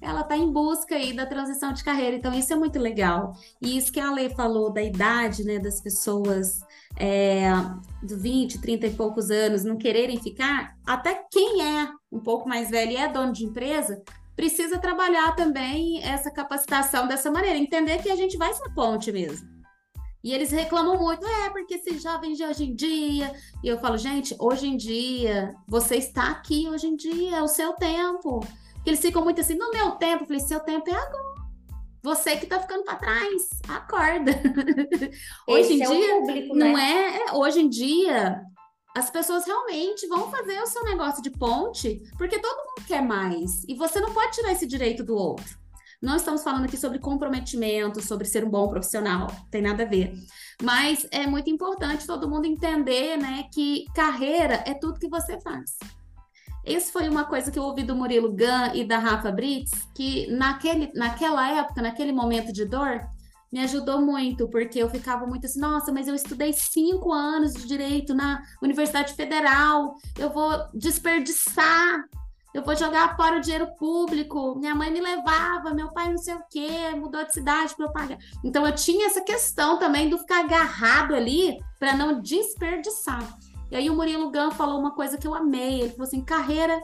[0.00, 2.16] ela está em busca aí da transição de carreira.
[2.16, 3.34] Então, isso é muito legal.
[3.60, 6.60] E isso que a Lei falou da idade, né, das pessoas
[6.96, 7.50] é,
[8.02, 12.70] de 20, 30 e poucos anos não quererem ficar, até quem é um pouco mais
[12.70, 14.02] velho e é dono de empresa,
[14.40, 19.46] precisa trabalhar também essa capacitação dessa maneira, entender que a gente vai ser ponte mesmo.
[20.24, 23.34] E eles reclamam muito, é, porque esses jovens de hoje em dia.
[23.62, 27.48] E eu falo, gente, hoje em dia, você está aqui hoje em dia, é o
[27.48, 28.40] seu tempo.
[28.76, 30.22] Porque eles ficam muito assim, no meu tempo.
[30.22, 31.40] Eu falei, seu tempo é agora.
[32.02, 34.32] Você que tá ficando para trás, acorda.
[35.46, 36.82] hoje em é dia, público, não né?
[36.82, 37.32] é, é.
[37.34, 38.40] Hoje em dia,
[38.96, 43.64] as pessoas realmente vão fazer o seu negócio de ponte, porque todo mundo quer mais.
[43.68, 45.58] E você não pode tirar esse direito do outro.
[46.02, 50.14] Não estamos falando aqui sobre comprometimento, sobre ser um bom profissional, tem nada a ver.
[50.62, 55.76] Mas é muito importante todo mundo entender, né, que carreira é tudo que você faz.
[56.64, 60.26] Isso foi uma coisa que eu ouvi do Murilo Gun e da Rafa Brits, que
[60.30, 63.00] naquele, naquela época, naquele momento de dor,
[63.52, 67.66] me ajudou muito, porque eu ficava muito assim, nossa, mas eu estudei cinco anos de
[67.66, 72.04] direito na Universidade Federal, eu vou desperdiçar
[72.52, 76.34] eu vou jogar fora o dinheiro público, minha mãe me levava, meu pai não sei
[76.34, 78.18] o quê, mudou de cidade para eu pagar.
[78.42, 83.38] Então eu tinha essa questão também do ficar agarrado ali para não desperdiçar.
[83.70, 86.82] E aí o Murilo Gun falou uma coisa que eu amei, ele falou assim, carreira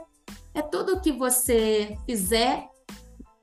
[0.55, 2.68] é tudo que você fizer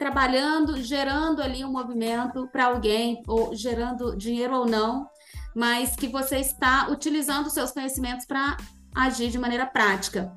[0.03, 5.07] trabalhando, gerando ali um movimento para alguém, ou gerando dinheiro ou não,
[5.55, 8.57] mas que você está utilizando seus conhecimentos para
[8.93, 10.29] agir de maneira prática.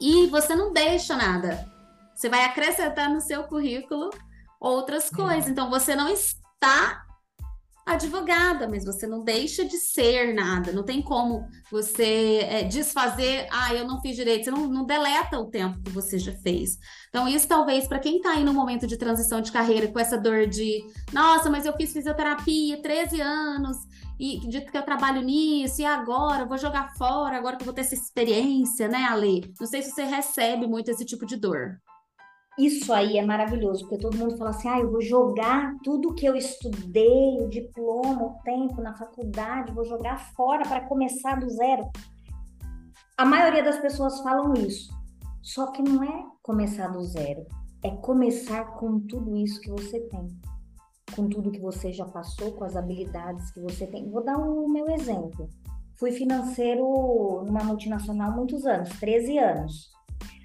[0.00, 1.70] E você não deixa nada.
[2.14, 4.08] Você vai acrescentar no seu currículo
[4.58, 5.50] outras coisas.
[5.50, 7.03] Então, você não está
[7.86, 10.72] advogada, mas você não deixa de ser nada.
[10.72, 14.44] Não tem como você é, desfazer, ah, eu não fiz direito.
[14.44, 16.78] Você não, não deleta o tempo que você já fez.
[17.08, 20.16] Então, isso talvez para quem está aí no momento de transição de carreira, com essa
[20.16, 23.76] dor de, nossa, mas eu fiz fisioterapia 13 anos,
[24.18, 27.74] e dito que eu trabalho nisso, e agora vou jogar fora, agora que eu vou
[27.74, 29.52] ter essa experiência, né, Ale?
[29.60, 31.80] Não sei se você recebe muito esse tipo de dor.
[32.58, 36.24] Isso aí é maravilhoso, porque todo mundo fala assim: ah, eu vou jogar tudo que
[36.24, 41.90] eu estudei, o diploma, o tempo na faculdade, vou jogar fora para começar do zero.
[43.16, 44.92] A maioria das pessoas falam isso.
[45.42, 47.44] Só que não é começar do zero,
[47.82, 50.28] é começar com tudo isso que você tem
[51.14, 54.10] com tudo que você já passou, com as habilidades que você tem.
[54.10, 55.48] Vou dar o meu exemplo.
[55.96, 59.92] Fui financeiro numa multinacional há muitos anos, 13 anos.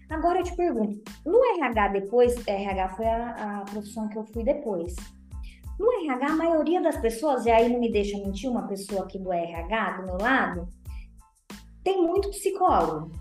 [0.09, 4.43] Agora eu te pergunto, no RH depois, RH foi a, a profissão que eu fui
[4.43, 4.95] depois.
[5.79, 9.17] No RH, a maioria das pessoas, e aí não me deixa mentir, uma pessoa aqui
[9.17, 10.67] do RH, do meu lado,
[11.83, 13.11] tem muito psicólogo.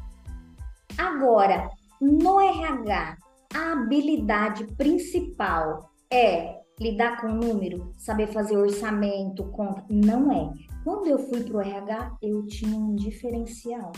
[0.96, 1.70] Agora,
[2.00, 3.16] no RH,
[3.54, 9.84] a habilidade principal é lidar com número, saber fazer orçamento, conta.
[9.88, 10.52] Não é.
[10.82, 13.92] Quando eu fui para o RH, eu tinha um diferencial.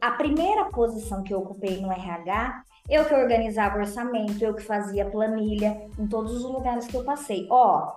[0.00, 5.08] A primeira posição que eu ocupei no RH, eu que organizava orçamento, eu que fazia
[5.08, 7.46] planilha em todos os lugares que eu passei.
[7.50, 7.92] Ó,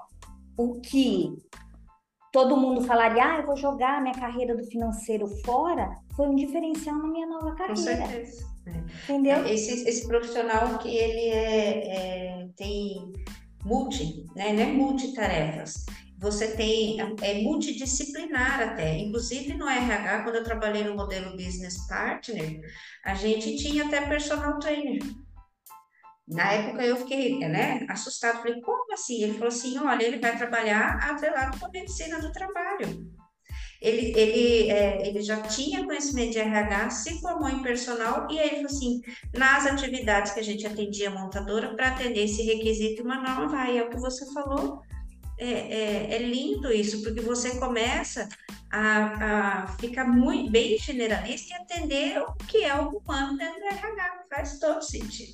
[0.58, 1.36] o que
[2.32, 6.98] todo mundo falaria, ah, eu vou jogar minha carreira do financeiro fora, foi um diferencial
[6.98, 7.74] na minha nova carreira.
[7.74, 8.54] Com certeza.
[8.66, 8.72] É.
[9.04, 9.46] Entendeu?
[9.46, 13.12] Esse, esse profissional que ele é, é tem
[13.66, 14.54] multi, né?
[14.54, 15.86] Não é multitarefas.
[16.24, 18.98] Você tem, é multidisciplinar até.
[18.98, 22.62] Inclusive no RH, quando eu trabalhei no modelo Business Partner,
[23.04, 25.04] a gente tinha até personal trainer.
[26.26, 29.22] Na época eu fiquei né, assustado, falei, como assim?
[29.22, 33.12] Ele falou assim, olha, ele vai trabalhar atrelado com a medicina do trabalho.
[33.82, 38.48] ele, ele, é, ele já tinha conhecimento de RH, se formou em personal, e aí
[38.48, 39.02] ele falou assim,
[39.34, 43.78] nas atividades que a gente atendia a montadora, para atender esse requisito, uma norma vai,
[43.78, 44.82] é o que você falou,
[45.44, 48.30] é, é, é, lindo isso, porque você começa
[48.72, 53.66] a, a ficar muito bem generalista e atender o que é o humano dentro do
[53.66, 55.34] RH, faz todo sentido.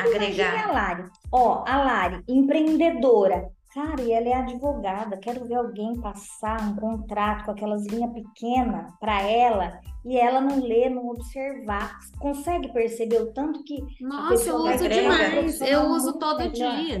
[0.00, 0.68] Agregar.
[0.68, 1.04] a Lari.
[1.32, 3.50] Ó, a Lari, empreendedora.
[3.74, 5.18] Cara, e ela é advogada.
[5.18, 10.60] Quero ver alguém passar um contrato com aquelas linhas pequenas para ela e ela não
[10.60, 11.98] ler, não observar.
[12.18, 13.76] Consegue perceber o tanto que.
[14.00, 15.60] Nossa, eu uso demais.
[15.60, 17.00] Eu uso todo dia.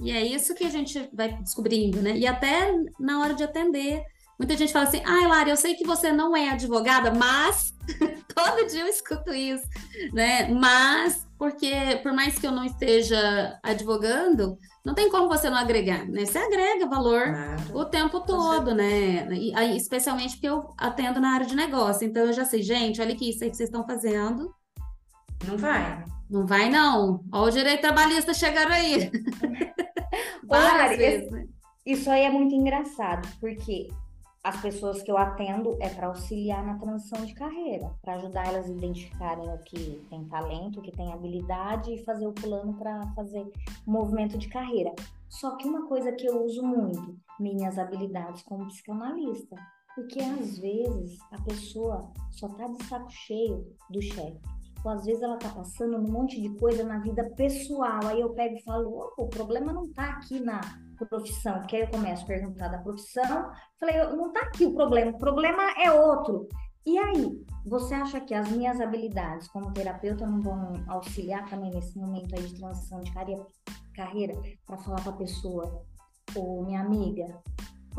[0.00, 2.16] E é isso que a gente vai descobrindo, né?
[2.16, 4.02] E até na hora de atender.
[4.38, 7.74] Muita gente fala assim, ai, ah, Lara, eu sei que você não é advogada, mas
[8.32, 9.66] todo dia eu escuto isso,
[10.12, 10.46] né?
[10.48, 16.06] Mas, porque por mais que eu não esteja advogando, não tem como você não agregar,
[16.06, 16.24] né?
[16.24, 17.34] Você agrega valor
[17.74, 19.26] o tempo todo, né?
[19.34, 23.00] E, aí, especialmente porque eu atendo na área de negócio, então eu já sei, gente,
[23.00, 24.54] olha aqui, isso aí que vocês estão fazendo.
[25.46, 26.04] Não vai.
[26.30, 27.24] Não vai, não.
[27.32, 29.10] Olha o direito trabalhista chegando aí.
[30.44, 31.30] Várias vezes.
[31.30, 31.46] Né?
[31.84, 33.88] Isso aí é muito engraçado, porque
[34.44, 38.66] as pessoas que eu atendo é para auxiliar na transição de carreira, para ajudar elas
[38.66, 43.06] a identificarem o que tem talento, o que tem habilidade e fazer o plano para
[43.14, 43.40] fazer
[43.86, 44.94] o movimento de carreira.
[45.28, 49.56] Só que uma coisa que eu uso muito, minhas habilidades como psicanalista,
[49.94, 54.57] porque às vezes a pessoa só tá de saco cheio do chefe
[54.88, 58.00] ou às vezes ela tá passando um monte de coisa na vida pessoal.
[58.06, 60.60] Aí eu pego e falo, o problema não tá aqui na
[61.08, 63.50] profissão, porque aí eu começo a perguntar da profissão.
[63.78, 66.48] Falei, não tá aqui o problema, o problema é outro.
[66.86, 71.98] E aí, você acha que as minhas habilidades como terapeuta não vão auxiliar também nesse
[71.98, 73.12] momento aí de transição de
[73.94, 74.34] carreira
[74.66, 75.84] para falar para a pessoa,
[76.34, 77.26] ô minha amiga,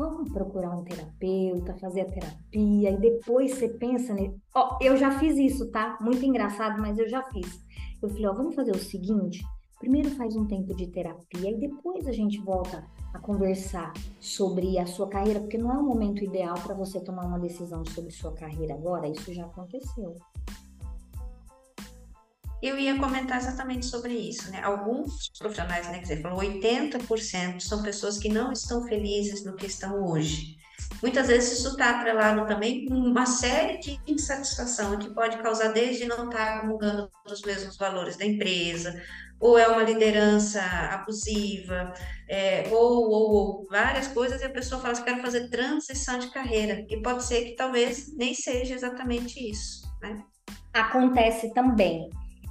[0.00, 4.34] vamos procurar um terapeuta, fazer a terapia, e depois você pensa nele.
[4.54, 5.98] Ó, eu já fiz isso, tá?
[6.00, 7.62] Muito engraçado, mas eu já fiz.
[8.02, 9.42] Eu falei, ó, vamos fazer o seguinte:
[9.78, 14.86] primeiro faz um tempo de terapia e depois a gente volta a conversar sobre a
[14.86, 18.32] sua carreira, porque não é o momento ideal para você tomar uma decisão sobre sua
[18.32, 20.14] carreira agora, isso já aconteceu.
[22.62, 24.60] Eu ia comentar exatamente sobre isso, né?
[24.62, 29.66] Alguns profissionais, né, que você falou, 80% são pessoas que não estão felizes no que
[29.66, 30.60] estão hoje.
[31.02, 36.04] Muitas vezes isso está atrelado também com uma série de insatisfação que pode causar desde
[36.04, 39.00] não estar tá comungando os mesmos valores da empresa,
[39.38, 41.94] ou é uma liderança abusiva,
[42.28, 46.28] é, ou, ou, ou, várias coisas, e a pessoa fala assim, quero fazer transição de
[46.28, 50.22] carreira, e pode ser que talvez nem seja exatamente isso, né?
[50.74, 52.10] Acontece também.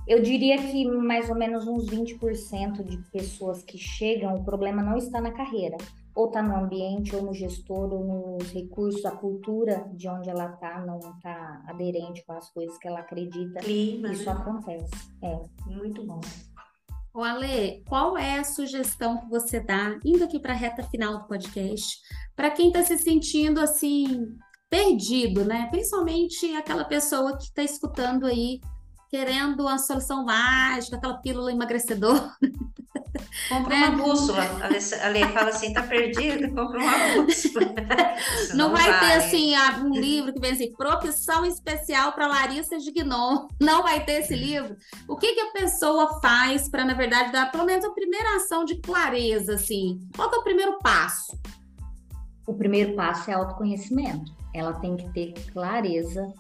[0.10, 4.98] Eu diria que mais ou menos uns 20% de pessoas que chegam, o problema não
[4.98, 5.78] está na carreira,
[6.16, 10.52] ou está no ambiente, ou no gestor, ou nos recursos, a cultura de onde ela
[10.52, 13.60] está não está aderente com as coisas que ela acredita.
[13.60, 14.32] Clima, Isso né?
[14.32, 14.90] acontece.
[15.22, 15.40] É.
[15.68, 16.20] Muito bom.
[17.14, 21.20] O Ale, qual é a sugestão que você dá, indo aqui para a reta final
[21.20, 22.00] do podcast,
[22.36, 24.36] para quem está se sentindo assim,
[24.72, 25.68] perdido, né?
[25.70, 28.60] Principalmente aquela pessoa que está escutando aí
[29.10, 32.32] querendo uma solução mágica, aquela pílula emagrecedora.
[33.50, 33.96] Compra uma né?
[33.96, 34.44] bússola.
[35.04, 36.54] A Lê fala assim, tá perdido?
[36.54, 37.66] Compra uma bússola.
[38.50, 42.78] não, não vai, vai, ter assim um livro que vem assim, profissão especial para Larissa
[42.78, 43.48] de Gnon.
[43.60, 44.76] Não vai ter esse livro.
[45.08, 48.64] O que, que a pessoa faz para, na verdade, dar pelo menos a primeira ação
[48.64, 50.00] de clareza, assim?
[50.16, 51.36] Qual é o primeiro passo?
[52.46, 54.32] O primeiro passo é autoconhecimento.
[54.54, 56.32] Ela tem que ter clareza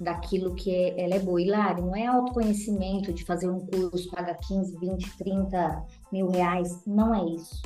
[0.00, 1.40] daquilo que é, ela é boa.
[1.40, 1.46] E
[1.80, 6.82] não é autoconhecimento de fazer um curso, paga 15, 20, 30 mil reais.
[6.86, 7.62] Não é isso.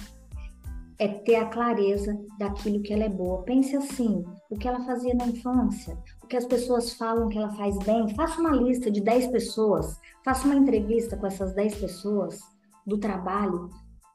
[0.99, 3.43] É ter a clareza daquilo que ela é boa.
[3.43, 7.55] Pense assim, o que ela fazia na infância, o que as pessoas falam que ela
[7.55, 8.09] faz bem.
[8.15, 12.41] Faça uma lista de 10 pessoas, faça uma entrevista com essas 10 pessoas
[12.87, 13.71] do trabalho,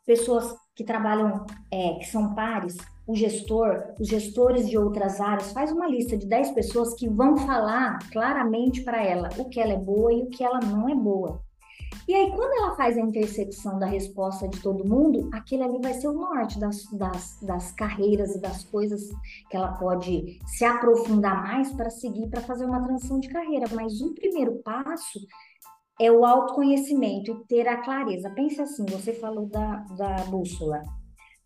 [0.06, 5.72] pessoas que trabalham, é, que são pares, o gestor, os gestores de outras áreas, faz
[5.72, 9.78] uma lista de 10 pessoas que vão falar claramente para ela o que ela é
[9.78, 11.42] boa e o que ela não é boa.
[12.08, 15.94] E aí, quando ela faz a intersecção da resposta de todo mundo, aquele ali vai
[15.94, 19.10] ser o norte das, das, das carreiras e das coisas
[19.50, 23.68] que ela pode se aprofundar mais para seguir, para fazer uma transição de carreira.
[23.74, 25.20] Mas o primeiro passo
[26.00, 28.30] é o autoconhecimento e ter a clareza.
[28.32, 30.82] Pense assim: você falou da, da bússola.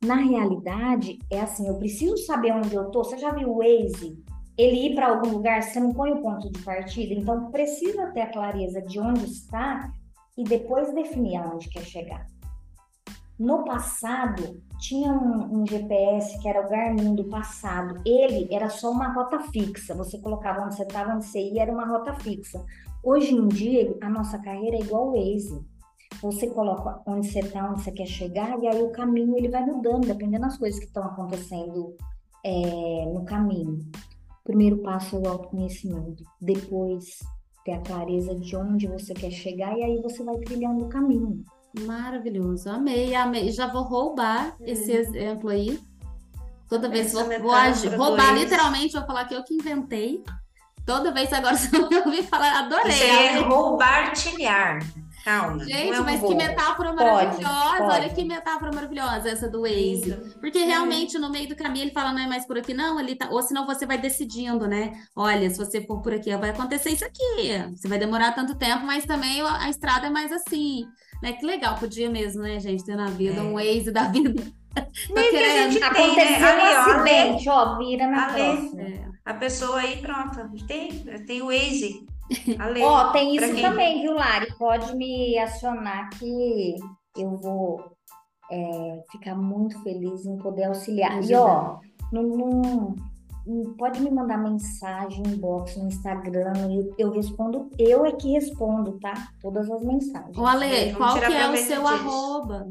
[0.03, 3.03] Na realidade, é assim, eu preciso saber onde eu tô.
[3.03, 4.23] Você já viu o Waze?
[4.55, 8.21] Ele ir para algum lugar, você não põe o ponto de partida, então precisa ter
[8.21, 9.91] a clareza de onde está
[10.37, 12.27] e depois definir aonde quer chegar.
[13.39, 18.01] No passado, tinha um, um, GPS que era o Garmin do passado.
[18.03, 19.93] Ele era só uma rota fixa.
[19.93, 22.63] Você colocava onde você estava, onde você ia, era uma rota fixa.
[23.03, 25.63] Hoje em dia, a nossa carreira é igual o Waze.
[26.21, 29.63] Você coloca onde você está, onde você quer chegar, e aí o caminho ele vai
[29.65, 31.95] mudando, dependendo das coisas que estão acontecendo
[32.43, 33.79] é, no caminho.
[34.43, 36.23] Primeiro passo é o autoconhecimento.
[36.41, 37.19] Depois,
[37.63, 41.43] ter a clareza de onde você quer chegar, e aí você vai trilhando o caminho.
[41.81, 43.51] Maravilhoso, amei, amei.
[43.51, 44.65] Já vou roubar hum.
[44.65, 45.79] esse exemplo aí.
[46.67, 50.23] Toda vez vou, vou agir, roubar, literalmente, vou falar que eu que inventei.
[50.85, 52.93] Toda vez agora você não me ouvir falar, adorei.
[52.93, 54.79] Isso é roubar, tilhar.
[55.27, 55.61] Calma.
[55.65, 57.43] Gente, é um mas que metáfora maravilhosa.
[57.43, 57.91] Pode, pode.
[57.91, 60.17] Olha que metáfora maravilhosa essa do Waze.
[60.39, 63.13] Porque realmente no meio do caminho ele fala, não é mais por aqui, não, ele
[63.13, 63.27] tá.
[63.29, 64.93] Ou senão você vai decidindo, né?
[65.13, 67.61] Olha, se você for por aqui, vai acontecer isso aqui.
[67.75, 70.87] Você vai demorar tanto tempo, mas também a estrada é mais assim.
[71.21, 71.33] Né?
[71.33, 73.43] Que legal, podia mesmo, né, gente, ter na vida é.
[73.43, 74.29] um Waze da vida.
[75.13, 76.39] Nem que a gente tem, né?
[76.39, 78.81] um acidente, ó, vira na próxima.
[78.81, 79.07] É.
[79.25, 82.07] A pessoa aí, pronto, tem, tem o Waze.
[82.83, 83.61] Ó, tem isso quem...
[83.61, 84.53] também, viu, Lari?
[84.57, 86.75] Pode me acionar que
[87.17, 87.83] eu vou
[88.51, 91.23] é, ficar muito feliz em poder auxiliar.
[91.23, 91.77] E ó,
[92.11, 92.95] não, não,
[93.77, 99.13] pode me mandar mensagem, inbox no Instagram, eu, eu respondo, eu é que respondo, tá?
[99.41, 100.37] Todas as mensagens.
[100.37, 101.87] O Ale, qual que é o seu disso.
[101.87, 102.67] arroba?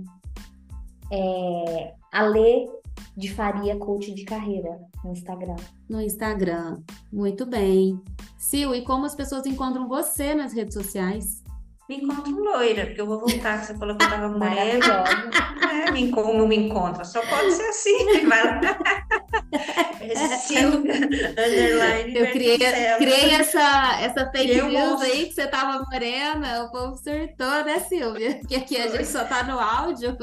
[1.10, 2.68] É, Ale
[3.16, 5.56] de Faria Coach de Carreira no Instagram.
[5.88, 6.82] No Instagram.
[7.12, 8.00] Muito bem.
[8.36, 11.42] Sil, e como as pessoas encontram você nas redes sociais?
[11.88, 15.04] Me encontro loira, porque eu vou voltar, você falou que eu tava morena.
[15.70, 17.04] É, me, como me encontra?
[17.04, 18.26] Só pode ser assim.
[18.26, 18.60] Vai lá.
[20.46, 26.70] Silvia, underline, eu criei, criei essa, essa fake news aí que você tava morena, o
[26.70, 28.36] povo surtou, né, Silvia?
[28.40, 30.16] Porque aqui a gente só tá no áudio.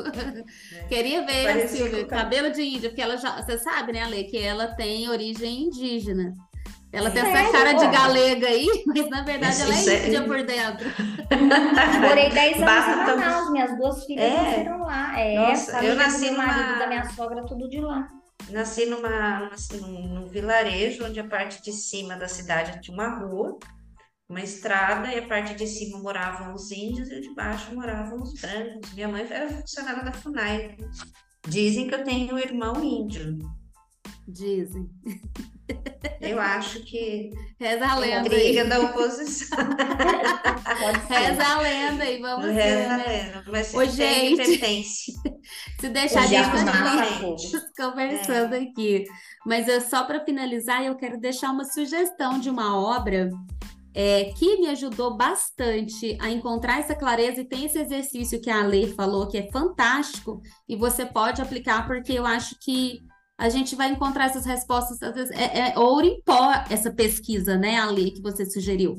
[0.73, 0.83] É.
[0.87, 4.37] Queria ver, Parece Silvia, cabelo de índia, porque ela já, você sabe, né, Ale, que
[4.37, 6.33] ela tem origem indígena.
[6.93, 10.87] Ela tem essa cara de galega aí, mas na verdade ela é índia por dentro.
[12.07, 14.43] Morei 10 anos Basta em Manaus, minhas duas filhas é.
[14.43, 15.19] nasceram lá.
[15.19, 18.07] É, Nossa, eu nasci no marido da minha sogra, tudo de lá.
[18.51, 23.57] Nasci numa, num, num vilarejo onde a parte de cima da cidade tinha uma rua,
[24.29, 28.39] uma estrada, e a parte de cima moravam os índios e de baixo moravam os
[28.39, 28.93] brancos.
[28.93, 30.77] Minha mãe era funcionária da FUNAI.
[31.47, 33.39] Dizem que eu tenho um irmão índio.
[34.27, 34.87] Dizem.
[36.21, 38.69] Eu acho que Reza a lenda briga aí.
[38.69, 39.57] da oposição.
[41.09, 43.05] Reza a lenda e vamos Reza ver, a né?
[43.07, 43.43] lenda.
[43.51, 45.11] Mas Ô, gente, pertence.
[45.79, 46.49] se deixar a gente
[47.77, 48.59] conversando é.
[48.59, 49.03] aqui.
[49.45, 53.29] Mas eu, só para finalizar, eu quero deixar uma sugestão de uma obra
[53.93, 58.65] é, que me ajudou bastante a encontrar essa clareza e tem esse exercício que a
[58.65, 63.03] Lei falou que é fantástico e você pode aplicar porque eu acho que
[63.37, 68.11] a gente vai encontrar essas respostas, é, é ouro em pó essa pesquisa, né, Ali,
[68.11, 68.97] que você sugeriu.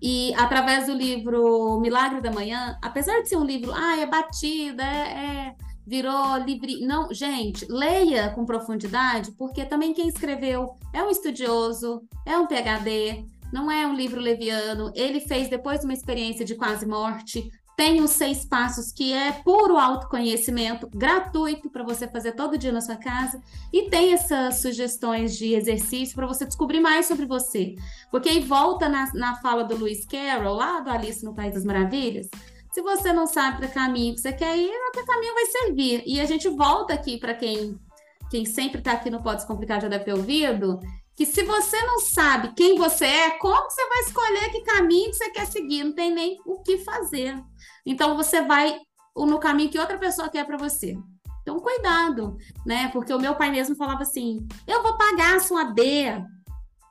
[0.00, 4.82] E através do livro Milagre da Manhã, apesar de ser um livro, ah, é batida,
[4.84, 5.54] é, é
[5.88, 6.80] virou livre.
[6.80, 13.24] Não, gente, leia com profundidade, porque também quem escreveu é um estudioso, é um PhD,
[13.50, 14.92] não é um livro leviano.
[14.94, 19.30] Ele fez depois de uma experiência de quase morte, tem os seis passos, que é
[19.30, 23.40] puro autoconhecimento, gratuito para você fazer todo dia na sua casa.
[23.72, 27.76] E tem essas sugestões de exercício para você descobrir mais sobre você.
[28.10, 31.64] Porque aí volta na, na fala do Lewis Carroll, lá do Alice no País das
[31.64, 32.28] Maravilhas.
[32.72, 36.02] Se você não sabe para caminho que você quer ir, que caminho vai servir.
[36.04, 37.78] E a gente volta aqui para quem,
[38.28, 40.80] quem sempre está aqui no Pode Complicar já deve ter ouvido,
[41.18, 45.28] que se você não sabe quem você é, como você vai escolher que caminho você
[45.30, 45.82] quer seguir?
[45.82, 47.36] Não tem nem o que fazer.
[47.84, 48.78] Então você vai
[49.16, 50.96] no caminho que outra pessoa quer para você.
[51.42, 52.88] Então cuidado, né?
[52.92, 56.22] Porque o meu pai mesmo falava assim: "Eu vou pagar a sua B.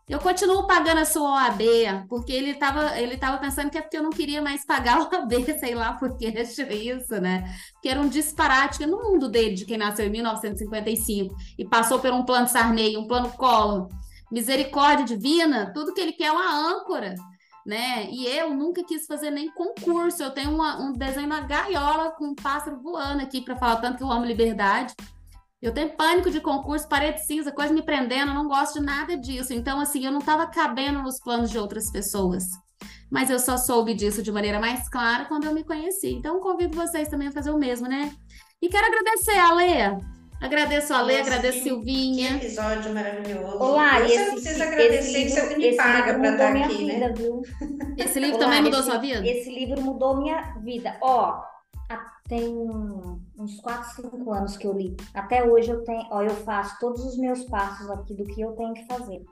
[0.09, 3.97] Eu continuo pagando a sua OAB, porque ele estava ele tava pensando que é porque
[3.97, 7.43] eu não queria mais pagar a OAB, sei lá por que isso, né?
[7.81, 12.11] Que era um disparate no mundo dele, de quem nasceu em 1955 e passou por
[12.11, 13.89] um plano Sarney, um plano Collor,
[14.31, 17.15] misericórdia divina, tudo que ele quer é uma âncora,
[17.65, 18.09] né?
[18.09, 20.23] E eu nunca quis fazer nem concurso.
[20.23, 23.97] Eu tenho uma, um desenho na gaiola com um pássaro voando aqui para falar tanto
[23.97, 24.93] que eu amo liberdade.
[25.61, 29.17] Eu tenho pânico de concurso, parede cinza, coisa me prendendo, eu não gosto de nada
[29.17, 29.53] disso.
[29.53, 32.45] Então, assim, eu não estava cabendo nos planos de outras pessoas.
[33.09, 36.09] Mas eu só soube disso de maneira mais clara quando eu me conheci.
[36.13, 38.13] Então, convido vocês também a fazer o mesmo, né?
[38.61, 42.39] E quero agradecer a Lê Agradeço a Lê, agradeço a Silvinha.
[42.39, 43.57] Que episódio maravilhoso.
[43.57, 46.93] Olá, você esse, não precisa agradecer que você me paga para estar aqui, né?
[46.93, 47.41] vida, Viu?
[47.97, 49.27] Esse livro Olá, também mudou esse, sua vida?
[49.27, 50.95] Esse livro mudou minha vida.
[51.01, 51.41] Ó,
[52.27, 52.53] tem
[53.39, 54.95] uns 4, 5 anos que eu li.
[55.13, 58.51] Até hoje eu tenho, ó, eu faço todos os meus passos aqui do que eu
[58.51, 59.25] tenho que fazer.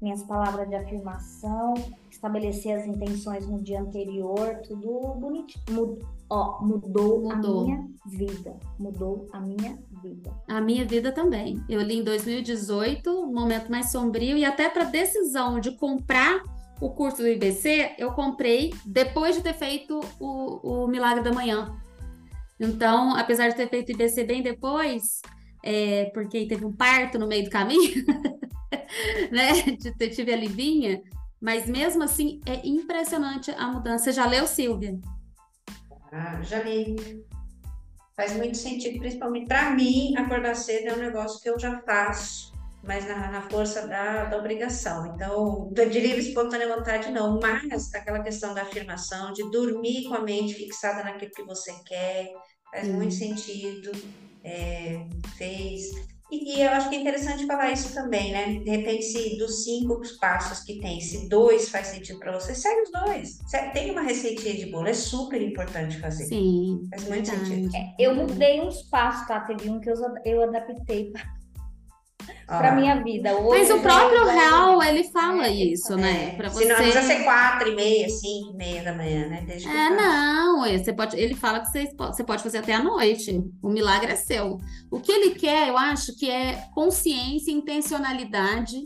[0.00, 1.74] Minhas palavras de afirmação,
[2.10, 5.64] estabelecer as intenções no dia anterior, tudo bonitinho.
[5.70, 8.56] Mud, ó, mudou, mudou a minha vida.
[8.78, 10.34] Mudou a minha vida.
[10.48, 11.62] A minha vida também.
[11.68, 16.42] Eu li em 2018, um momento mais sombrio, e até para decisão de comprar
[16.80, 21.74] o curso do IBC, eu comprei depois de ter feito o, o Milagre da Manhã.
[22.58, 25.22] Então, apesar de ter feito o IBC bem depois,
[25.62, 28.04] é, porque teve um parto no meio do caminho,
[29.30, 29.52] né?
[29.78, 31.00] De ter, tive a Livinha,
[31.40, 34.04] mas mesmo assim é impressionante a mudança.
[34.04, 34.98] Você já leu, Silvia?
[36.12, 37.24] Ah, já li.
[38.16, 42.52] Faz muito sentido, principalmente para mim, acordar cedo é um negócio que eu já faço
[42.82, 45.14] mas na, na força da, da, obrigação.
[45.14, 50.20] Então, de livre espontânea vontade, não, mas aquela questão da afirmação, de dormir com a
[50.20, 52.32] mente fixada naquilo que você quer,
[52.70, 52.94] faz hum.
[52.94, 53.92] muito sentido,
[54.42, 55.06] é,
[55.36, 56.11] fez.
[56.32, 58.54] E, e, eu acho que é interessante falar isso também, né?
[58.54, 62.80] De repente, se dos cinco passos que tem, se dois faz sentido para você, segue
[62.82, 63.38] os dois.
[63.74, 66.24] Tem uma receitinha de bolo, é super importante fazer.
[66.24, 66.88] Sim.
[66.88, 67.48] Faz muito verdade.
[67.48, 67.76] sentido.
[67.76, 69.40] É, eu mudei uns passos, tá?
[69.40, 71.41] Teve um que eu, eu adaptei para
[72.48, 72.72] ah.
[72.72, 73.36] minha vida.
[73.36, 76.32] Hoje, Mas o próprio Real, ele fala é, isso, né?
[76.32, 76.36] É.
[76.36, 76.66] Para você.
[76.66, 79.44] não precisa ser quatro e meia, cinco e meia da manhã, né?
[79.46, 80.62] Desde é, não.
[80.62, 83.42] Você pode, ele fala que você, você pode fazer até a noite.
[83.62, 84.58] O milagre é seu.
[84.90, 88.82] O que ele quer, eu acho, que é consciência, intencionalidade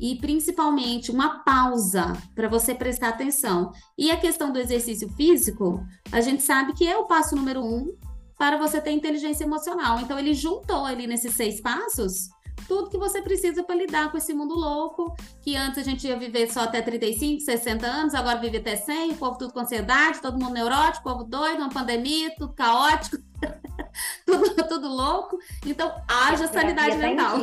[0.00, 3.70] e principalmente uma pausa para você prestar atenção.
[3.98, 7.94] E a questão do exercício físico, a gente sabe que é o passo número um
[8.38, 10.00] para você ter inteligência emocional.
[10.00, 12.30] Então, ele juntou ali nesses seis passos
[12.70, 15.12] tudo que você precisa para lidar com esse mundo louco,
[15.42, 19.10] que antes a gente ia viver só até 35, 60 anos, agora vive até 100,
[19.10, 23.16] o povo tudo com ansiedade, todo mundo neurótico, povo doido, uma pandemia, tudo caótico,
[24.24, 25.36] tudo, tudo louco.
[25.66, 27.38] Então, haja sanidade tá mental.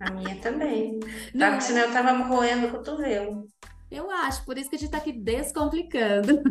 [0.00, 0.98] A minha também.
[1.38, 1.60] Tava, é?
[1.60, 3.46] Senão eu tava moendo o cotovelo.
[3.90, 6.42] Eu acho, por isso que a gente está aqui descomplicando.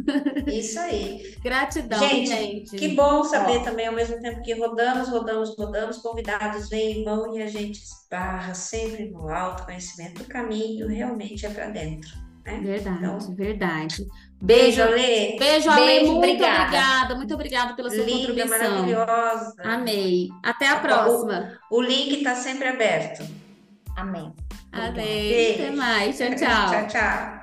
[0.48, 1.36] Isso aí.
[1.44, 2.76] Gratidão, gente, gente.
[2.76, 3.64] Que bom saber Ó.
[3.64, 7.80] também, ao mesmo tempo que rodamos, rodamos, rodamos, convidados vêm e vão e a gente
[7.80, 10.24] esbarra sempre no autoconhecimento.
[10.24, 12.10] O caminho realmente é para dentro.
[12.44, 12.60] Né?
[12.64, 14.08] Verdade, então, verdade.
[14.42, 15.36] Beijo, Alê.
[15.38, 16.00] Beijo, Alê.
[16.00, 16.64] Muito obrigada.
[16.64, 17.16] obrigada.
[17.16, 18.72] Muito obrigada pela sua Linda, contribuição.
[18.72, 19.56] maravilhosa.
[19.64, 20.30] Amei.
[20.44, 21.60] Até a próxima.
[21.70, 23.24] O, o link está sempre aberto.
[23.96, 24.34] Amém.
[24.86, 25.56] Amém.
[25.56, 26.18] Até mais.
[26.18, 26.70] Tchau, tchau.
[26.70, 27.37] tchau, tchau.